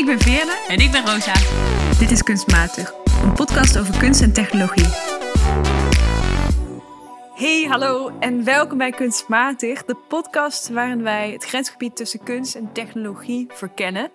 [0.00, 0.64] Ik ben Veerle.
[0.68, 1.34] En ik ben Rosa.
[1.98, 2.92] Dit is Kunstmatig,
[3.22, 4.86] een podcast over kunst en technologie.
[7.34, 12.72] Hey, hallo en welkom bij Kunstmatig, de podcast waarin wij het grensgebied tussen kunst en
[12.72, 14.10] technologie verkennen.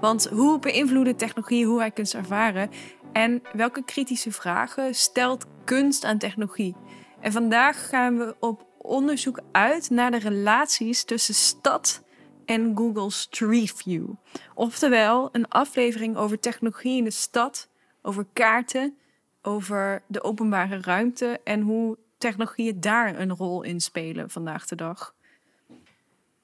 [0.00, 2.70] Want hoe beïnvloeden technologie hoe wij kunst ervaren?
[3.12, 6.76] En welke kritische vragen stelt kunst aan technologie?
[7.20, 12.02] En vandaag gaan we op onderzoek uit naar de relaties tussen stad
[12.48, 14.08] en Google Street View.
[14.54, 17.68] Oftewel, een aflevering over technologie in de stad,
[18.02, 18.96] over kaarten,
[19.42, 25.14] over de openbare ruimte en hoe technologieën daar een rol in spelen vandaag de dag.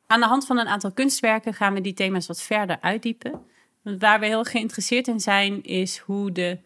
[0.06, 3.44] Aan de hand van een aantal kunstwerken gaan we die thema's wat verder uitdiepen.
[3.82, 6.58] Waar we heel geïnteresseerd in zijn, is hoe de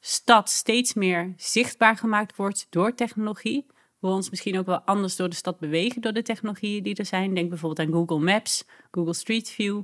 [0.00, 3.66] stad steeds meer zichtbaar gemaakt wordt door technologie
[4.12, 7.34] ons misschien ook wel anders door de stad bewegen door de technologieën die er zijn.
[7.34, 9.82] Denk bijvoorbeeld aan Google Maps, Google Street View.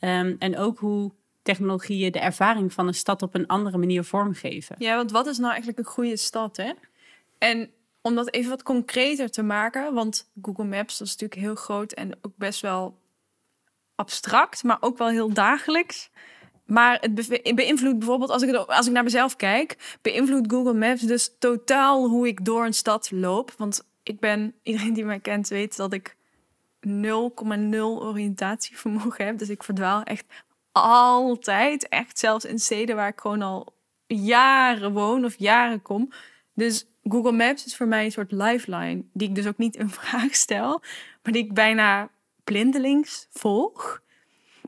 [0.00, 4.76] Um, en ook hoe technologieën de ervaring van een stad op een andere manier vormgeven.
[4.78, 6.72] Ja, want wat is nou eigenlijk een goede stad, hè?
[7.38, 7.70] En
[8.00, 12.18] om dat even wat concreter te maken, want Google Maps is natuurlijk heel groot en
[12.22, 12.98] ook best wel
[13.94, 16.10] abstract, maar ook wel heel dagelijks.
[16.72, 21.34] Maar het beïnvloedt bijvoorbeeld, als ik, als ik naar mezelf kijk, beïnvloedt Google Maps dus
[21.38, 23.54] totaal hoe ik door een stad loop.
[23.56, 26.16] Want ik ben, iedereen die mij kent weet dat ik
[26.86, 26.92] 0,0
[27.80, 29.38] oriëntatievermogen heb.
[29.38, 30.24] Dus ik verdwaal echt
[30.72, 31.88] altijd.
[31.88, 33.74] Echt zelfs in steden waar ik gewoon al
[34.06, 36.12] jaren woon of jaren kom.
[36.54, 39.04] Dus Google Maps is voor mij een soort lifeline.
[39.12, 40.82] Die ik dus ook niet in vraag stel.
[41.22, 42.10] Maar die ik bijna
[42.44, 44.01] blindelings volg.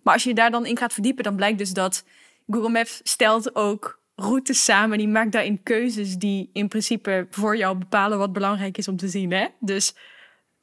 [0.05, 2.05] Maar als je daar dan in gaat verdiepen, dan blijkt dus dat
[2.50, 4.98] Google Maps stelt ook routes samen.
[4.98, 9.08] Die maakt daarin keuzes die in principe voor jou bepalen wat belangrijk is om te
[9.08, 9.33] zien.
[9.33, 9.46] Hè?
[9.61, 9.94] Dus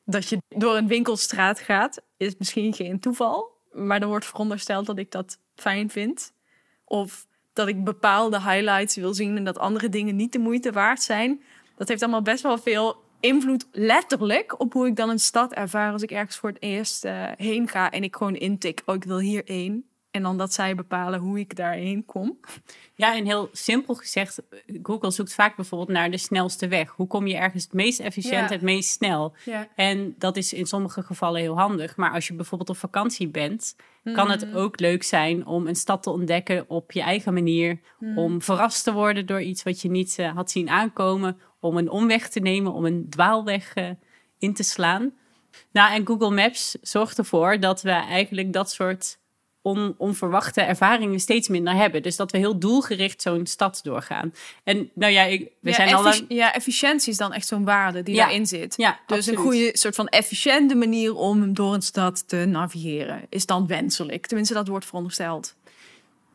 [0.06, 3.59] dat je door een winkelstraat gaat, is misschien geen toeval.
[3.72, 6.33] Maar dan wordt verondersteld dat ik dat fijn vind.
[6.86, 11.02] Of dat ik bepaalde highlights wil zien en dat andere dingen niet de moeite waard
[11.02, 11.42] zijn.
[11.77, 15.92] Dat heeft allemaal best wel veel invloed letterlijk op hoe ik dan een stad ervaar
[15.92, 19.04] als ik ergens voor het eerst uh, heen ga en ik gewoon intik, oh ik
[19.04, 19.86] wil hierheen.
[20.11, 22.39] En dan dat zij bepalen hoe ik daarheen kom.
[22.94, 24.42] Ja, en heel simpel gezegd,
[24.83, 26.89] Google zoekt vaak bijvoorbeeld naar de snelste weg.
[26.89, 29.33] Hoe kom je ergens het meest efficiënt, het meest snel?
[29.45, 29.67] Ja.
[29.76, 31.95] En dat is in sommige gevallen heel handig.
[31.95, 34.58] Maar als je bijvoorbeeld op vakantie bent, kan het mhm.
[34.58, 37.80] ook leuk zijn om een stad te ontdekken op je eigen manier.
[38.00, 38.17] Mhm.
[38.17, 41.39] Om verrast te worden door iets wat je niet uh, had zien aankomen.
[41.60, 43.89] Om een omweg te nemen, om een dwaalweg uh,
[44.39, 45.14] in te slaan.
[45.71, 49.20] Nou, en Google Maps zorgt ervoor dat we eigenlijk dat soort
[49.61, 52.02] on, onverwachte ervaringen steeds minder hebben.
[52.02, 54.33] Dus dat we heel doelgericht zo'n stad doorgaan.
[54.64, 56.26] En nou ja, ik, we zijn al lang...
[56.27, 58.73] Ja, efficiëntie is dan echt zo'n waarde die daarin zit.
[58.77, 63.45] Ja, dus een goede soort van efficiënte manier om door een stad te navigeren is
[63.45, 64.26] dan wenselijk.
[64.26, 65.55] Tenminste, dat wordt verondersteld.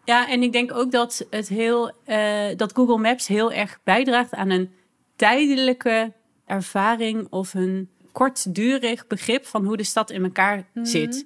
[0.04, 4.34] Ja, en ik denk ook dat, het heel, uh, dat Google Maps heel erg bijdraagt
[4.34, 4.70] aan een
[5.16, 6.12] tijdelijke
[6.46, 10.84] ervaring of een kortdurig begrip van hoe de stad in elkaar mhm.
[10.84, 11.24] zit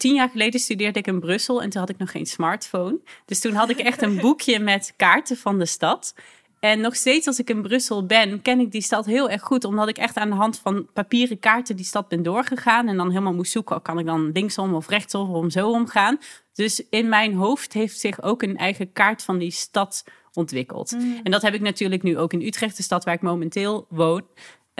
[0.00, 2.98] tien jaar geleden studeerde ik in Brussel en toen had ik nog geen smartphone.
[3.24, 6.14] Dus toen had ik echt een boekje met kaarten van de stad.
[6.60, 9.64] En nog steeds als ik in Brussel ben, ken ik die stad heel erg goed.
[9.64, 12.88] Omdat ik echt aan de hand van papieren kaarten die stad ben doorgegaan.
[12.88, 16.18] En dan helemaal moest zoeken, kan ik dan linksom of rechtsom of om zo omgaan.
[16.54, 20.90] Dus in mijn hoofd heeft zich ook een eigen kaart van die stad ontwikkeld.
[20.90, 21.20] Mm.
[21.22, 24.22] En dat heb ik natuurlijk nu ook in Utrecht, de stad waar ik momenteel woon.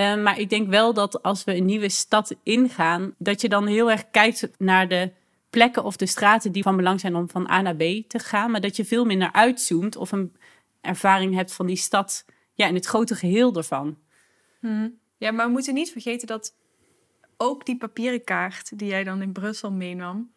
[0.01, 3.67] Ehm, maar ik denk wel dat als we een nieuwe stad ingaan, dat je dan
[3.67, 5.13] heel erg kijkt naar de
[5.51, 8.51] plekken of de straten die van belang zijn om van A naar B te gaan.
[8.51, 10.37] Maar dat je veel minder uitzoomt of een
[10.81, 12.25] ervaring hebt van die stad
[12.55, 13.99] ja, in het grote geheel ervan.
[14.61, 14.99] Hmm.
[15.17, 16.55] Ja, maar we moeten niet vergeten dat
[17.37, 20.33] ook die papieren kaart die jij dan in Brussel meenam,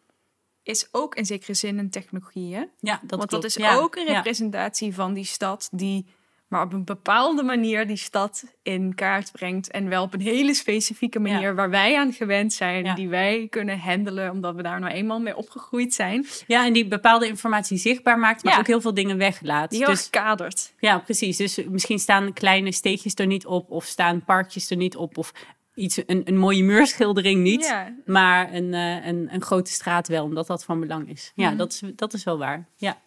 [0.62, 2.54] is ook in zekere zin een technologie.
[2.54, 2.64] Hè?
[2.80, 6.06] Ja, dat Want dat is ook een representatie van die stad die
[6.48, 9.70] maar op een bepaalde manier die stad in kaart brengt.
[9.70, 13.78] En wel op een hele specifieke manier waar wij aan gewend zijn, die wij kunnen
[13.78, 16.26] handelen, omdat we daar nou eenmaal mee opgegroeid zijn.
[16.46, 19.70] Ja, en die bepaalde informatie zichtbaar maakt, maar ook heel veel dingen weglaat.
[19.70, 20.72] Die heel dus, kadert.
[20.78, 21.36] Ja, precies.
[21.36, 25.32] Dus misschien staan kleine steegjes er niet op, of staan parkjes er niet op, of
[25.74, 27.74] iets, een, een mooie muurschildering niet,
[28.06, 31.32] maar een, uh, een, een grote straat wel, omdat dat van belang is.
[31.34, 31.56] Ja, mhm.
[31.56, 32.68] dat, is, dat is wel waar.
[32.76, 33.02] Ja.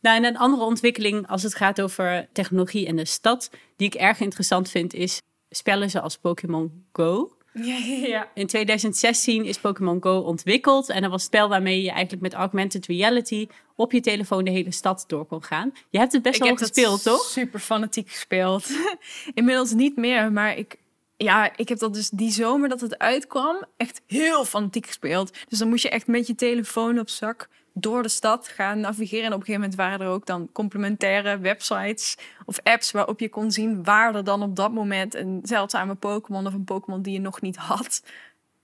[0.00, 3.94] Nou, en een andere ontwikkeling als het gaat over technologie en de stad, die ik
[3.94, 5.20] erg interessant vind, is
[5.50, 7.36] spellen zoals Pokémon Go.
[7.62, 7.76] Ja,
[8.08, 10.88] ja, In 2016 is Pokémon Go ontwikkeld.
[10.88, 13.46] En dat was een spel waarmee je eigenlijk met augmented reality
[13.76, 15.72] op je telefoon de hele stad door kon gaan.
[15.90, 17.24] Je hebt het best wel gespeeld, toch?
[17.24, 18.70] Super fanatiek gespeeld.
[19.34, 20.76] Inmiddels niet meer, maar ik,
[21.16, 25.32] ja, ik heb dat dus die zomer dat het uitkwam echt heel fanatiek gespeeld.
[25.48, 29.24] Dus dan moest je echt met je telefoon op zak door de stad gaan navigeren.
[29.24, 33.28] En op een gegeven moment waren er ook dan complementaire websites of apps waarop je
[33.28, 37.12] kon zien waar er dan op dat moment een zeldzame Pokémon of een Pokémon die
[37.12, 38.02] je nog niet had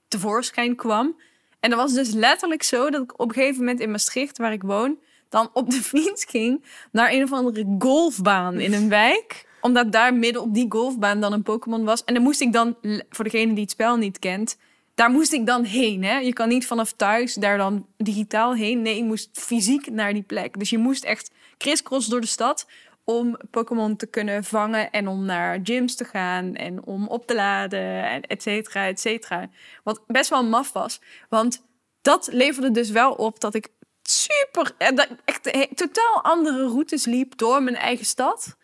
[0.07, 1.15] tevoorschijn kwam.
[1.59, 4.53] En dat was dus letterlijk zo dat ik op een gegeven moment in Maastricht, waar
[4.53, 4.97] ik woon,
[5.29, 9.47] dan op de fiets ging naar een of andere golfbaan in een wijk.
[9.61, 12.03] Omdat daar midden op die golfbaan dan een Pokémon was.
[12.03, 12.75] En dan moest ik dan,
[13.09, 14.57] voor degene die het spel niet kent,
[14.95, 16.03] daar moest ik dan heen.
[16.03, 16.17] Hè?
[16.17, 18.81] Je kan niet vanaf thuis daar dan digitaal heen.
[18.81, 20.59] Nee, je moest fysiek naar die plek.
[20.59, 22.67] Dus je moest echt crisscross door de stad
[23.03, 27.35] om Pokémon te kunnen vangen en om naar gyms te gaan en om op te
[27.35, 29.49] laden, en et cetera, et cetera.
[29.83, 31.65] Wat best wel maf was, want
[32.01, 33.67] dat leverde dus wel op dat ik
[34.01, 38.57] super, eh, echt totaal andere routes liep door mijn eigen stad.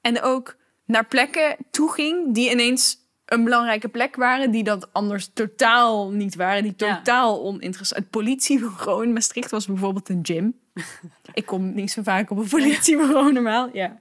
[0.00, 2.96] En ook naar plekken toe ging die ineens
[3.32, 6.96] een belangrijke plek waren, die dat anders totaal niet waren, die Ja.
[6.96, 8.00] totaal oninteressant.
[8.00, 10.54] Het politiebureau in Maastricht was bijvoorbeeld een gym.
[11.34, 14.00] ik kom niet zo vaak op een politiebureau normaal, ja.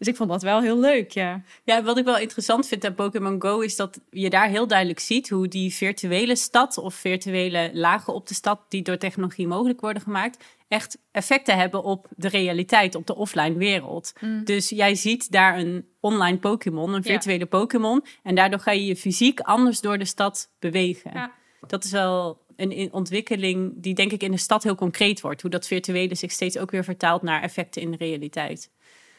[0.00, 1.42] Dus ik vond dat wel heel leuk, ja.
[1.64, 5.00] Ja, wat ik wel interessant vind aan Pokémon Go is dat je daar heel duidelijk
[5.00, 9.80] ziet hoe die virtuele stad of virtuele lagen op de stad die door technologie mogelijk
[9.80, 14.12] worden gemaakt, echt effecten hebben op de realiteit, op de offline wereld.
[14.44, 17.10] Dus jij ziet daar een online Pokémon, een Ja.
[17.10, 21.10] virtuele Pokémon, en daardoor ga je je fysiek anders door de stad bewegen.
[21.14, 21.32] Ja.
[21.66, 25.40] Dat is wel een in- ontwikkeling die denk ik in de stad heel concreet wordt.
[25.42, 28.70] Hoe dat virtuele zich steeds ook weer vertaalt naar effecten in de realiteit.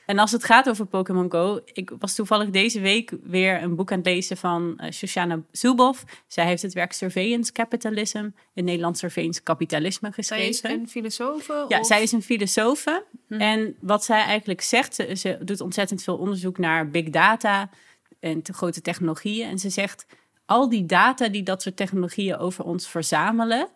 [0.06, 3.92] En als het gaat over Pokémon Go, ik was toevallig deze week weer een boek
[3.92, 6.04] aan het lezen van eh, Shoshana Zuboff.
[6.28, 10.80] Zij heeft het werk Surveillance Capitalism in Nederland Surveillance Kapitalisme Zij is geschreven.
[10.80, 11.48] een filosoof?
[11.68, 13.04] Ja, of- zij is een filosofe.
[13.30, 17.70] En wat zij eigenlijk zegt, ze, ze doet ontzettend veel onderzoek naar big data
[18.20, 19.50] en te grote technologieën.
[19.50, 20.06] En ze zegt,
[20.46, 23.68] al die data die dat soort technologieën over ons verzamelen,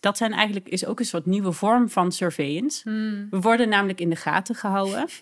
[0.00, 2.90] dat zijn eigenlijk, is ook een soort nieuwe vorm van surveillance.
[3.30, 5.06] We worden namelijk in de gaten gehouden.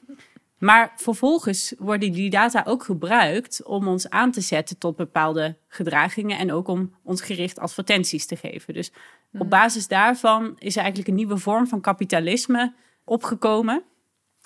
[0.59, 6.39] Maar vervolgens worden die data ook gebruikt om ons aan te zetten tot bepaalde gedragingen
[6.39, 8.75] en ook om ons gericht advertenties te geven.
[8.75, 8.93] Dus
[9.39, 12.75] op basis daarvan is er eigenlijk een nieuwe vorm van kapitalisme
[13.05, 13.83] opgekomen.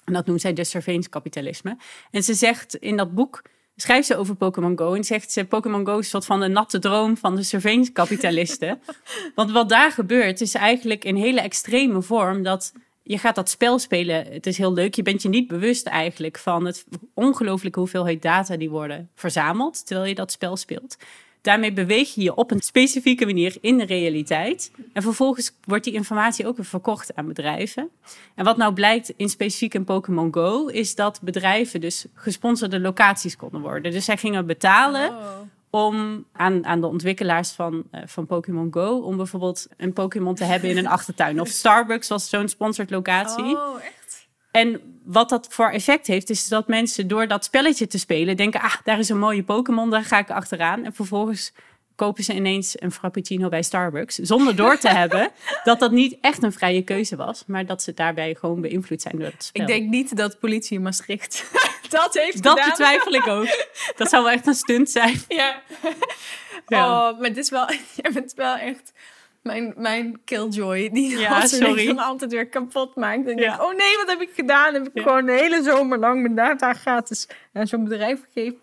[0.04, 1.76] En dat noemt zij dus surveillance kapitalisme.
[2.10, 3.42] En ze zegt in dat boek,
[3.76, 6.48] schrijft ze over Pokémon Go en zegt ze Pokémon Go is een soort van de
[6.48, 8.80] natte droom van de surveillance kapitalisten.
[9.34, 13.78] Want wat daar gebeurt is eigenlijk in hele extreme vorm dat je gaat dat spel
[13.78, 14.26] spelen.
[14.26, 14.94] Het is heel leuk.
[14.94, 16.84] Je bent je niet bewust eigenlijk van het
[17.14, 20.96] ongelooflijke hoeveelheid data die worden verzameld terwijl je dat spel speelt.
[21.40, 24.70] Daarmee beweeg je je op een specifieke manier in de realiteit.
[24.92, 27.88] En vervolgens wordt die informatie ook weer verkocht aan bedrijven.
[28.34, 33.36] En wat nou blijkt in specifiek in Pokémon Go, is dat bedrijven dus gesponsorde locaties
[33.36, 33.92] konden worden.
[33.92, 35.40] Dus zij gingen betalen Oh.
[35.74, 40.44] Om aan, aan de ontwikkelaars van, eh, van Pokémon Go, om bijvoorbeeld een Pokémon te
[40.44, 41.40] hebben in een achtertuin.
[41.40, 43.56] Of Starbucks was zo'n sponsored locatie.
[43.56, 44.28] Oh, echt?
[44.50, 48.60] En wat dat voor effect heeft, is dat mensen door dat spelletje te spelen denken:
[48.60, 50.84] ah, daar is een mooie Pokémon, daar ga ik achteraan.
[50.84, 51.52] En vervolgens
[51.96, 55.30] kopen ze ineens een frappuccino bij Starbucks, zonder door te hebben
[55.64, 59.16] dat dat niet echt een vrije keuze was, maar dat ze daarbij gewoon beïnvloed zijn
[59.18, 59.62] door het spel.
[59.62, 61.44] Ik denk niet dat politie in Maastricht
[61.88, 62.68] dat heeft dat gedaan.
[62.68, 63.66] betwijfel ik ook.
[63.96, 65.20] Dat zou wel echt een stunt zijn.
[65.28, 65.62] Ja.
[66.66, 67.10] Ja.
[67.10, 68.92] Oh, maar dit is wel, je bent wel echt
[69.42, 70.90] mijn, mijn killjoy.
[70.92, 71.96] Die Ja, dat sorry.
[71.96, 73.26] altijd weer kapot maakt.
[73.26, 73.48] En ik Ja.
[73.56, 74.74] denk, oh nee, wat heb ik gedaan?
[74.74, 75.02] Heb ik Ja.
[75.02, 78.58] gewoon de hele zomer lang mijn data gratis aan zo'n bedrijf gegeven.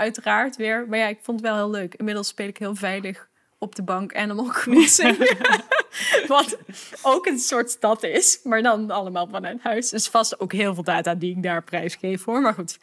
[0.00, 0.86] Uiteraard weer.
[0.88, 1.94] Maar ja, ik vond het wel heel leuk.
[1.94, 3.28] Inmiddels speel ik heel veilig
[3.58, 5.38] op de bank Animal Crossing.
[6.26, 6.58] Wat
[7.02, 8.40] ook een soort stad is.
[8.44, 9.88] Maar dan allemaal vanuit huis.
[9.88, 12.40] Dus vast ook heel veel data die ik daar prijsgeef hoor.
[12.40, 12.78] Maar goed.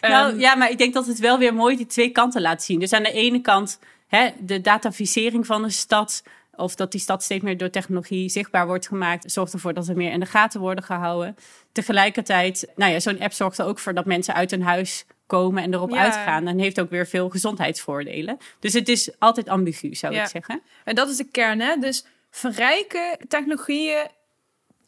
[0.00, 2.62] Nou Ehm, ja, maar ik denk dat het wel weer mooi die twee kanten laat
[2.62, 2.80] zien.
[2.80, 6.22] Dus aan de ene kant hè, de dataficering van een stad.
[6.52, 9.32] Of dat die stad steeds meer door technologie zichtbaar wordt gemaakt.
[9.32, 11.36] Zorgt ervoor dat er meer in de gaten worden gehouden.
[11.72, 15.62] Tegelijkertijd, nou ja, zo'n app zorgt er ook voor dat mensen uit hun huis komen
[15.62, 15.96] en erop Ja.
[16.02, 16.46] uitgaan.
[16.46, 18.38] En heeft ook weer veel gezondheidsvoordelen.
[18.60, 20.22] Dus het is altijd ambigu, zou Ja.
[20.22, 20.62] ik zeggen.
[20.84, 21.76] En dat is de kern, hè?
[21.76, 24.06] Dus verrijken technologieën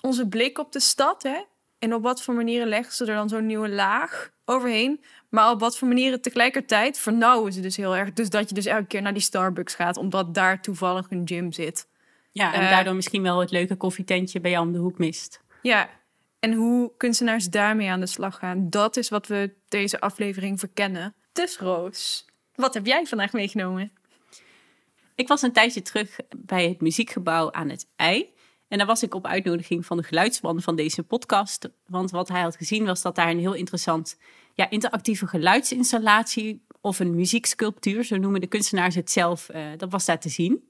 [0.01, 1.43] onze blik op de stad, hè?
[1.79, 5.05] En op wat voor manieren leggen ze er dan zo'n nieuwe laag overheen?
[5.29, 8.13] Maar op wat voor manieren tegelijkertijd vernauwen ze dus heel erg.
[8.13, 11.53] Dus dat je dus elke keer naar die Starbucks gaat, omdat daar toevallig een gym
[11.53, 11.89] zit.
[12.33, 12.71] Ja, en Eh.
[12.71, 15.41] daardoor misschien wel het leuke koffietentje bij jou om de hoek mist.
[15.63, 15.89] Ja,
[16.41, 21.15] en hoe kunstenaars daarmee aan de slag gaan, dat is wat we deze aflevering verkennen.
[21.33, 23.93] Dus Roos, wat heb jij vandaag meegenomen?
[25.15, 28.37] Ik was een tijdje terug bij het muziekgebouw aan het ei.
[28.69, 31.69] En daar was ik op uitnodiging van de geluidsman van deze podcast.
[31.87, 34.19] Want wat hij had gezien was dat daar een heel interessant
[34.55, 40.05] ja, interactieve geluidsinstallatie of een muzieksculptuur, zo noemen de kunstenaars het zelf, eh, dat was
[40.05, 40.69] daar te zien.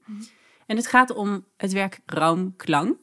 [0.65, 2.97] En het gaat om het werk Raumklang.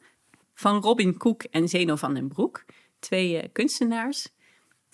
[0.57, 2.65] Van Robin Koek en Zeno van den Broek.
[2.99, 4.29] Twee eh, kunstenaars.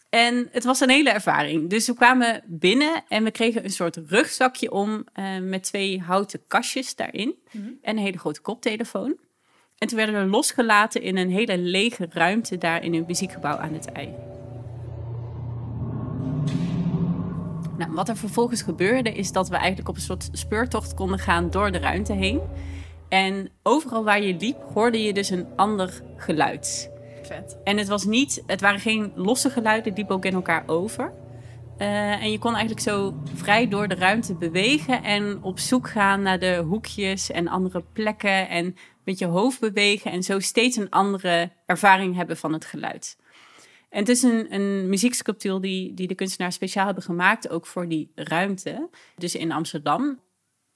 [0.08, 1.70] En het was een hele ervaring.
[1.70, 6.40] Dus we kwamen binnen en we kregen een soort rugzakje om eh, met twee houten
[6.46, 9.16] kastjes daarin en een hele grote koptelefoon.
[9.78, 13.72] En toen werden we losgelaten in een hele lege ruimte daar in een muziekgebouw aan
[13.72, 14.14] het ei.
[17.78, 21.50] Nou, wat er vervolgens gebeurde is dat we eigenlijk op een soort speurtocht konden gaan
[21.50, 22.40] door de ruimte heen.
[23.12, 26.90] En overal waar je liep hoorde je dus een ander geluid.
[27.22, 27.56] Vet.
[27.64, 31.12] En het was niet, het waren geen losse geluiden, die liepen ook in elkaar over.
[31.78, 36.22] Eh, en je kon eigenlijk zo vrij door de ruimte bewegen en op zoek gaan
[36.22, 40.90] naar de hoekjes en andere plekken en met je hoofd bewegen en zo steeds een
[40.90, 43.16] andere ervaring hebben van het geluid.
[43.90, 47.88] En het is een, een muzieksculptuur die, die de kunstenaars speciaal hebben gemaakt, ook voor
[47.88, 50.20] die ruimte, dus in Amsterdam.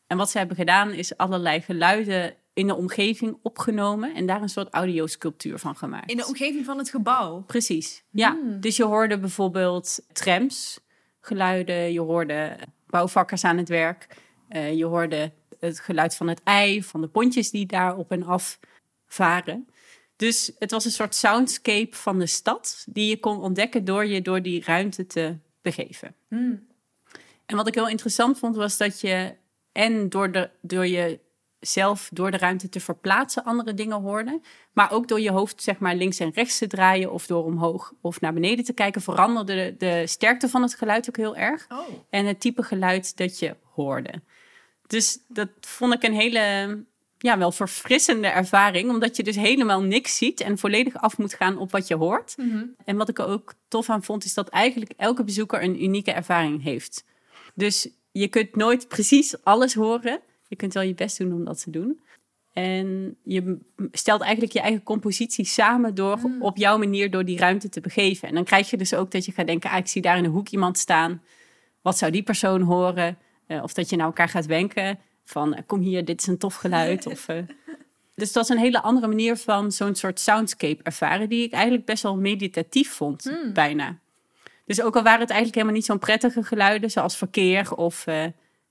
[0.07, 4.49] En wat ze hebben gedaan is allerlei geluiden in de omgeving opgenomen en daar een
[4.49, 6.11] soort audiosculptuur van gemaakt.
[6.11, 7.43] In de omgeving van het gebouw.
[7.47, 8.31] Precies, ja.
[8.31, 8.61] Hmm.
[8.61, 10.81] Dus je hoorde bijvoorbeeld trams,
[11.21, 14.07] geluiden, je hoorde bouwvakkers aan het werk,
[14.49, 18.23] eh, je hoorde het geluid van het ei, van de pontjes die daar op en
[18.23, 18.59] af
[19.07, 19.69] varen.
[20.17, 24.23] Dus het was een soort soundscape van de stad die je kon ontdekken door je
[24.23, 26.15] door die ruimte te begeven.
[26.29, 26.67] Hmm.
[27.47, 29.35] En wat ik heel interessant vond was dat je
[29.76, 31.18] en door, de, door je
[31.61, 34.40] zelf door de ruimte te verplaatsen andere dingen hoorde.
[34.73, 37.92] Maar ook door je hoofd zeg maar links en rechts te draaien of door omhoog
[38.00, 41.66] of naar beneden te kijken veranderde de, de sterkte van het geluid ook heel erg.
[41.68, 41.88] Oh.
[42.11, 44.23] En het type geluid dat je hoorde.
[44.87, 46.76] Dus dat vond ik een hele,
[47.18, 48.90] ja, wel verfrissende ervaring.
[48.90, 52.35] Omdat je dus helemaal niks ziet en volledig af moet gaan op wat je hoort.
[52.37, 52.64] Mhm.
[52.85, 56.12] En wat ik er ook tof aan vond, is dat eigenlijk elke bezoeker een unieke
[56.12, 57.04] ervaring heeft.
[57.54, 57.88] Dus
[58.20, 60.20] je kunt nooit precies alles horen.
[60.49, 62.00] Je kunt wel je best doen om dat te doen.
[62.52, 63.58] En je
[63.92, 68.28] stelt eigenlijk je eigen compositie samen door op jouw manier door die ruimte te begeven.
[68.28, 70.25] En dan krijg je dus ook dat je gaat denken, ah, ik zie daar in
[70.25, 71.23] een hoek iemand staan.
[71.82, 73.18] Wat zou die persoon horen?
[73.46, 76.38] Eh, of dat je naar elkaar gaat wenken van, eh, kom hier, dit is een
[76.38, 77.06] tof geluid.
[77.12, 77.38] of, eh.
[78.14, 81.85] Dus dat is een hele andere manier van zo'n soort soundscape ervaren, die ik eigenlijk
[81.85, 83.99] best wel meditatief vond, bijna.
[84.66, 88.25] Dus ook al waren het eigenlijk helemaal niet zo'n prettige geluiden, zoals verkeer of eh,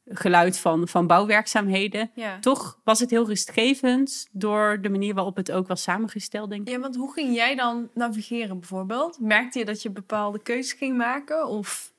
[0.05, 2.11] geluid van, van bouwwerkzaamheden.
[2.15, 2.39] Ja.
[2.39, 6.73] Toch was het heel rustgevend door de manier waarop het ook was samengesteld, denk ik.
[6.73, 9.19] Ja, want hoe ging jij dan navigeren bijvoorbeeld?
[9.19, 11.93] Merkte je dat je bepaalde keuzes ging maken of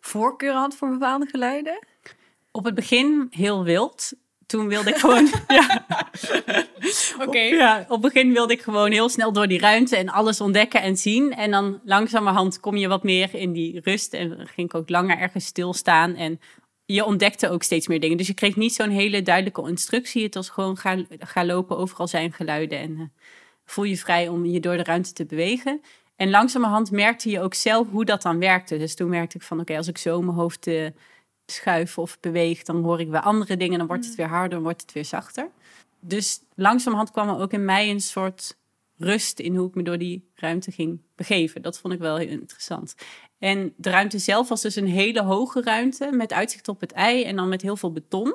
[0.00, 1.86] voorkeur had voor bepaalde geluiden?
[2.50, 4.12] Op het begin heel wild.
[4.52, 5.30] Toen wilde ik gewoon.
[5.48, 5.86] ja,
[7.26, 7.38] Oké.
[7.38, 10.82] ja, op het begin wilde ik gewoon heel snel door die ruimte en alles ontdekken
[10.82, 11.34] en zien.
[11.34, 14.14] En dan langzamerhand kom je wat meer in die rust.
[14.14, 16.14] En ging ik ook langer ergens stilstaan.
[16.14, 16.40] En
[16.84, 18.16] je ontdekte ook steeds meer dingen.
[18.16, 20.22] Dus je kreeg niet zo'n hele duidelijke instructie.
[20.22, 22.78] Het was gewoon ga, ga lopen, overal zijn geluiden.
[22.78, 23.04] En eh,
[23.64, 25.80] voel je vrij om je door de ruimte te bewegen.
[26.16, 28.76] En langzamerhand merkte je ook zelf hoe dat dan werkte.
[28.76, 30.86] Dus toen merkte ik van oké, als ik zo mijn hoofd eh,
[31.52, 33.78] schuif of beweeg, dan hoor ik weer andere dingen.
[33.78, 35.50] Dan wordt het weer harder, dan wordt het weer zachter.
[36.00, 38.56] Dus langzamerhand kwam er ook in mij een soort
[38.96, 41.62] rust in hoe ik me door die ruimte ging begeven.
[41.62, 42.94] Dat vond ik wel heel interessant.
[43.38, 47.24] En de ruimte zelf was dus een hele hoge ruimte met uitzicht op het ei
[47.24, 48.34] en dan met heel veel beton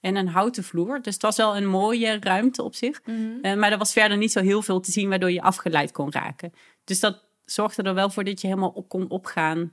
[0.00, 1.02] en een houten vloer.
[1.02, 3.00] Dus het was wel een mooie ruimte op zich.
[3.42, 6.12] Eh, maar er was verder niet zo heel veel te zien waardoor je afgeleid kon
[6.12, 6.52] raken.
[6.84, 9.72] Dus dat zorgde er wel voor dat je helemaal op kon opgaan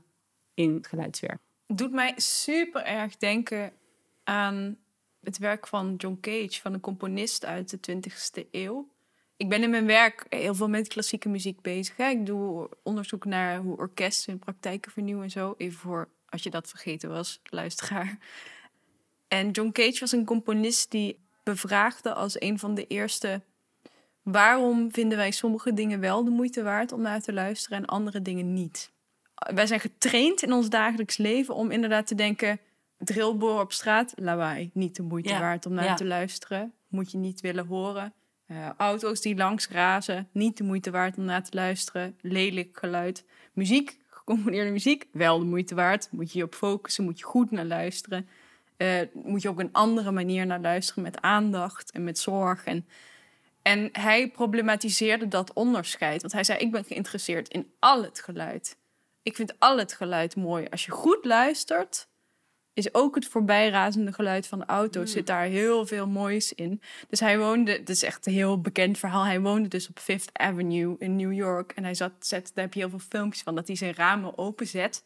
[0.54, 1.40] in geluidswerk.
[1.66, 3.74] Doet mij super erg denken
[4.24, 4.78] aan
[5.24, 8.94] het werk van John Cage, van een componist uit de 20e eeuw.
[9.38, 11.98] Ik ben in mijn werk heel veel met klassieke muziek bezig.
[11.98, 12.10] Hè.
[12.10, 15.54] Ik doe onderzoek naar hoe orkesten hun praktijken vernieuwen en zo.
[15.58, 18.18] Even voor als je dat vergeten was, luisteraar.
[19.28, 23.42] En John Cage was een componist die bevraagde als een van de eerste...
[24.22, 28.22] waarom vinden wij sommige dingen wel de moeite waard om naar te luisteren en andere
[28.22, 28.92] dingen niet?
[29.36, 32.60] Wij zijn getraind in ons dagelijks leven om inderdaad te denken...
[32.98, 35.94] drillboor op straat, lawaai, niet de moeite Ja, waard om naar ja.
[35.94, 36.74] te luisteren.
[36.88, 38.14] Moet je niet willen horen.
[38.46, 42.18] Eh, auto's die langs razen, niet de moeite waard om naar te luisteren.
[42.22, 43.26] Lelijk geluid.
[43.54, 46.08] Muziek, gecomponeerde muziek, wel de moeite waard.
[46.12, 48.28] Moet je je op focussen, moet je goed naar luisteren.
[48.78, 52.64] Eh, moet je op een andere manier naar luisteren met aandacht en met zorg.
[52.64, 52.88] En,
[53.62, 56.22] en hij problematiseerde dat onderscheid.
[56.22, 58.78] Want hij zei, ik ben geïnteresseerd in al het geluid.
[59.26, 60.68] Ik vind al het geluid mooi.
[60.70, 62.08] Als je goed luistert,
[62.74, 65.06] is ook het voorbijrazende geluid van de auto.
[65.06, 66.82] Zit daar heel veel moois in.
[67.10, 69.26] Dus hij woonde, het is echt een heel bekend verhaal.
[69.26, 71.72] Hij woonde dus op Fifth Avenue in New York.
[71.72, 74.38] En hij zat, zet, daar heb je heel veel filmpjes van, dat hij zijn ramen
[74.38, 75.04] openzet.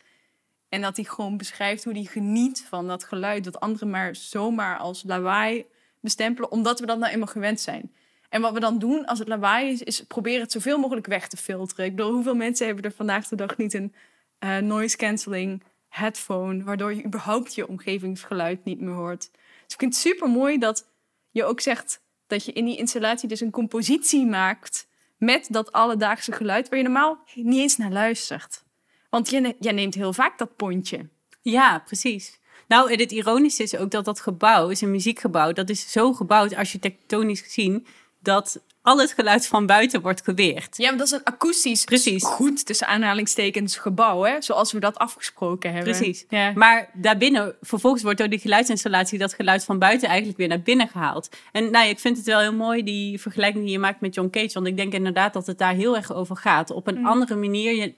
[0.70, 3.44] En dat hij gewoon beschrijft hoe hij geniet van dat geluid.
[3.44, 5.66] Dat anderen maar zomaar als lawaai
[6.00, 7.92] bestempelen, omdat we dat nou eenmaal gewend zijn.
[8.30, 11.28] En wat we dan doen als het lawaai is, is proberen het zoveel mogelijk weg
[11.28, 11.86] te filteren.
[11.86, 13.94] Ik bedoel, hoeveel mensen hebben er vandaag de dag niet een
[14.40, 19.30] uh, noise cancelling headphone, waardoor je überhaupt je omgevingsgeluid niet meer hoort.
[19.32, 20.88] Dus ik vind het super mooi dat
[21.32, 26.32] je ook zegt dat je in die installatie dus een compositie maakt met dat alledaagse
[26.32, 28.64] geluid waar je normaal niet eens naar luistert.
[29.10, 31.10] Want jij neemt heel vaak dat pontje.
[31.42, 32.40] Ja, precies.
[32.68, 35.52] Nou, en het ironische is ook dat dat gebouw is een muziekgebouw.
[35.52, 37.88] Dat is zo gebouwd, architectonisch gezien,
[38.20, 40.78] dat al het geluid van buiten wordt geweerd.
[40.78, 42.26] Ja, maar dat is een akoestisch Precies.
[42.26, 44.42] goed tussen aanhalingstekens gebouw, hè?
[44.42, 45.94] zoals we dat afgesproken hebben.
[45.94, 46.26] Precies.
[46.30, 46.52] Ja.
[46.56, 50.88] Maar daarbinnen, vervolgens wordt door die geluidsinstallatie dat geluid van buiten eigenlijk weer naar binnen
[50.88, 51.30] gehaald.
[51.52, 54.30] En nou, ik vind het wel heel mooi, die vergelijking die je maakt met John
[54.30, 54.54] Cage.
[54.54, 56.72] Want ik denk inderdaad dat het daar heel erg over gaat.
[56.72, 57.06] Op een mm.
[57.06, 57.94] andere manier je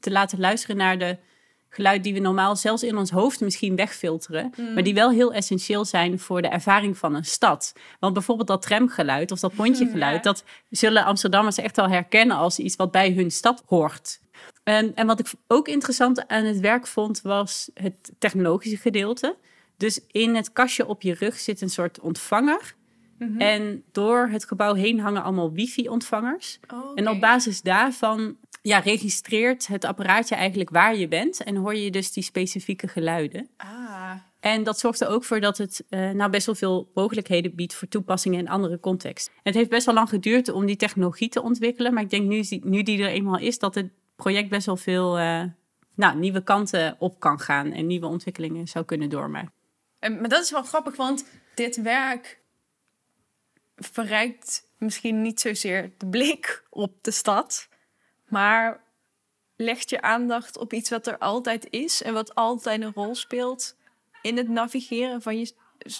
[0.00, 1.16] te laten luisteren naar de
[1.74, 4.74] geluid die we normaal zelfs in ons hoofd misschien wegfilteren, mm.
[4.74, 7.72] maar die wel heel essentieel zijn voor de ervaring van een stad.
[8.00, 12.76] Want bijvoorbeeld dat tramgeluid of dat pontjegeluid, dat zullen Amsterdammers echt wel herkennen als iets
[12.76, 14.20] wat bij hun stad hoort.
[14.62, 19.36] En, en wat ik ook interessant aan het werk vond, was het technologische gedeelte.
[19.76, 22.74] Dus in het kastje op je rug zit een soort ontvanger.
[23.18, 23.40] Mhm.
[23.40, 26.58] En door het gebouw heen hangen allemaal wifi-ontvangers.
[26.74, 31.42] Oh, en op basis daarvan ja, registreert het apparaatje eigenlijk waar je bent.
[31.42, 33.48] En hoor je dus die specifieke geluiden.
[33.56, 34.12] Ah.
[34.40, 37.74] En dat zorgt er ook voor dat het uh, nou best wel veel mogelijkheden biedt
[37.74, 39.32] voor toepassingen in andere contexten.
[39.42, 41.94] Het heeft best wel lang geduurd om die technologie te ontwikkelen.
[41.94, 45.18] Maar ik denk nu, nu die er eenmaal is, dat het project best wel veel
[45.18, 45.42] uh,
[45.94, 47.72] nou, nieuwe kanten op kan gaan.
[47.72, 49.52] En nieuwe ontwikkelingen zou kunnen doormaken.
[49.98, 52.40] En, maar dat is wel grappig, want dit werk
[53.76, 57.68] verrijkt misschien niet zozeer de blik op de stad
[58.34, 58.80] maar
[59.56, 63.76] legt je aandacht op iets wat er altijd is en wat altijd een rol speelt
[64.22, 65.52] in het navigeren van je,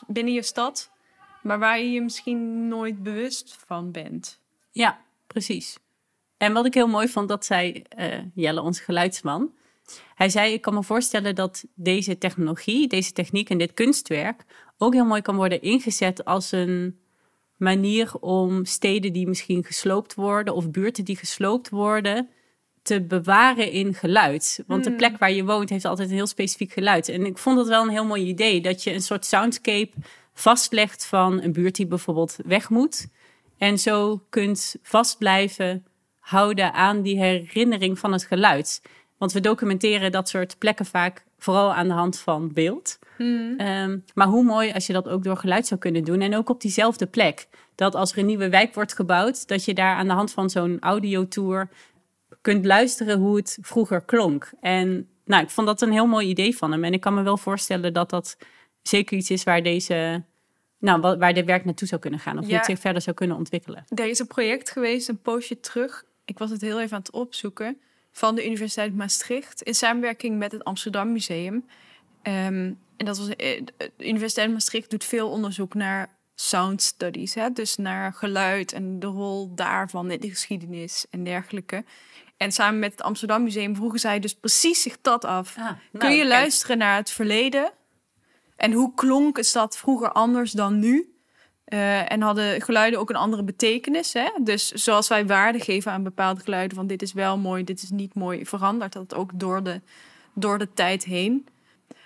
[0.06, 0.90] binnen je stad,
[1.42, 4.40] maar waar je je misschien nooit bewust van bent.
[4.70, 5.78] Ja, precies.
[6.36, 9.54] En wat ik heel mooi vond, dat zei uh, Jelle, onze geluidsman.
[10.14, 14.44] Hij zei: Ik kan me voorstellen dat deze technologie, deze techniek en dit kunstwerk
[14.78, 16.98] ook heel mooi kan worden ingezet als een
[17.56, 22.28] manier om steden die misschien gesloopt worden of buurten die gesloopt worden
[22.82, 24.62] te bewaren in geluid.
[24.66, 24.98] Want de hmm.
[24.98, 27.08] plek waar je woont heeft altijd een heel specifiek geluid.
[27.08, 29.92] En ik vond dat wel een heel mooi idee dat je een soort soundscape
[30.34, 33.06] vastlegt van een buurt die bijvoorbeeld weg moet.
[33.58, 35.86] En zo kunt vastblijven
[36.18, 38.82] houden aan die herinnering van het geluid.
[39.16, 42.98] Want we documenteren dat soort plekken vaak vooral aan de hand van beeld.
[43.16, 43.54] Hmm.
[43.58, 46.20] Ehm, maar hoe mooi als je dat ook door geluid zou kunnen doen.
[46.20, 47.48] En ook op diezelfde plek.
[47.74, 50.50] Dat als er een nieuwe wijk wordt gebouwd, dat je daar aan de hand van
[50.50, 51.68] zo'n audiotour
[52.40, 54.50] kunt luisteren hoe het vroeger klonk.
[54.60, 56.84] En nou, ik vond dat een heel mooi idee van hem.
[56.84, 58.36] En ik kan me wel voorstellen dat dat
[58.82, 60.22] zeker iets is waar deze.
[60.78, 62.38] Nou, waar dit werk naartoe zou kunnen gaan.
[62.38, 63.84] Of ja, het zich verder zou kunnen ontwikkelen.
[63.94, 66.04] Er is een project geweest, een poosje terug.
[66.24, 67.80] Ik was het heel even aan het opzoeken.
[68.16, 69.62] Van de Universiteit Maastricht.
[69.62, 71.66] In samenwerking met het Amsterdam Museum.
[72.22, 77.34] Ehm, en dat was, eh, de Universiteit Maastricht doet veel onderzoek naar sound studies.
[77.34, 77.50] Hè?
[77.50, 81.84] Dus naar geluid en de rol daarvan in de geschiedenis en dergelijke.
[82.36, 85.56] En samen met het Amsterdam Museum vroegen zij dus precies zich dat af.
[85.58, 87.72] Ah, Kun nou, je luisteren naar het verleden?
[88.56, 91.13] En hoe klonk een stad vroeger anders dan nu?
[91.74, 94.12] Uh, en hadden geluiden ook een andere betekenis.
[94.12, 94.28] Hè?
[94.40, 97.90] Dus zoals wij waarde geven aan bepaalde geluiden, van dit is wel mooi, dit is
[97.90, 99.80] niet mooi, verandert dat ook door de,
[100.34, 101.46] door de tijd heen.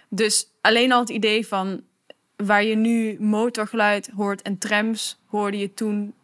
[0.09, 1.83] Dus alleen al het idee van
[2.37, 6.15] waar je nu motorgeluid hoort en trams, hoorde je toen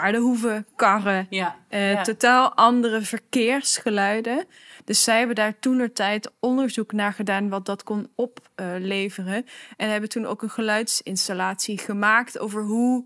[0.00, 1.26] paardenhoeven, karren.
[1.30, 4.44] Ja, uh, Totaal andere verkeersgeluiden.
[4.84, 5.58] Dus zij hebben daar
[5.92, 9.46] tijd onderzoek naar gedaan wat dat kon opleveren.
[9.76, 13.04] en hebben toen ook een geluidsinstallatie gemaakt over hoe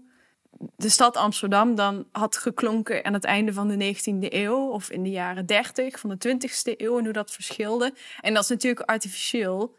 [0.77, 5.03] de stad Amsterdam dan had geklonken aan het einde van de 19e eeuw of in
[5.03, 7.95] de jaren 30 van de 20e eeuw en hoe dat verschilde.
[8.21, 9.77] En dat is natuurlijk artificieel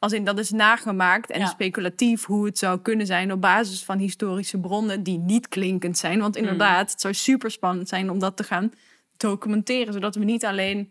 [0.00, 3.98] als in dat is nagemaakt en speculatief hoe het zou kunnen zijn op basis van
[3.98, 6.20] historische bronnen die niet klinkend zijn.
[6.20, 6.40] Want mm.
[6.40, 8.72] inderdaad, het zou super spannend zijn om dat te gaan
[9.16, 10.90] documenteren, zodat we niet alleen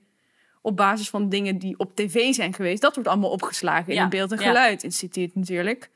[0.61, 4.31] op basis van dingen die op tv zijn geweest, dat wordt allemaal opgeslagen in Beeld-
[4.31, 5.89] en Geluid Instituut natuurlijk.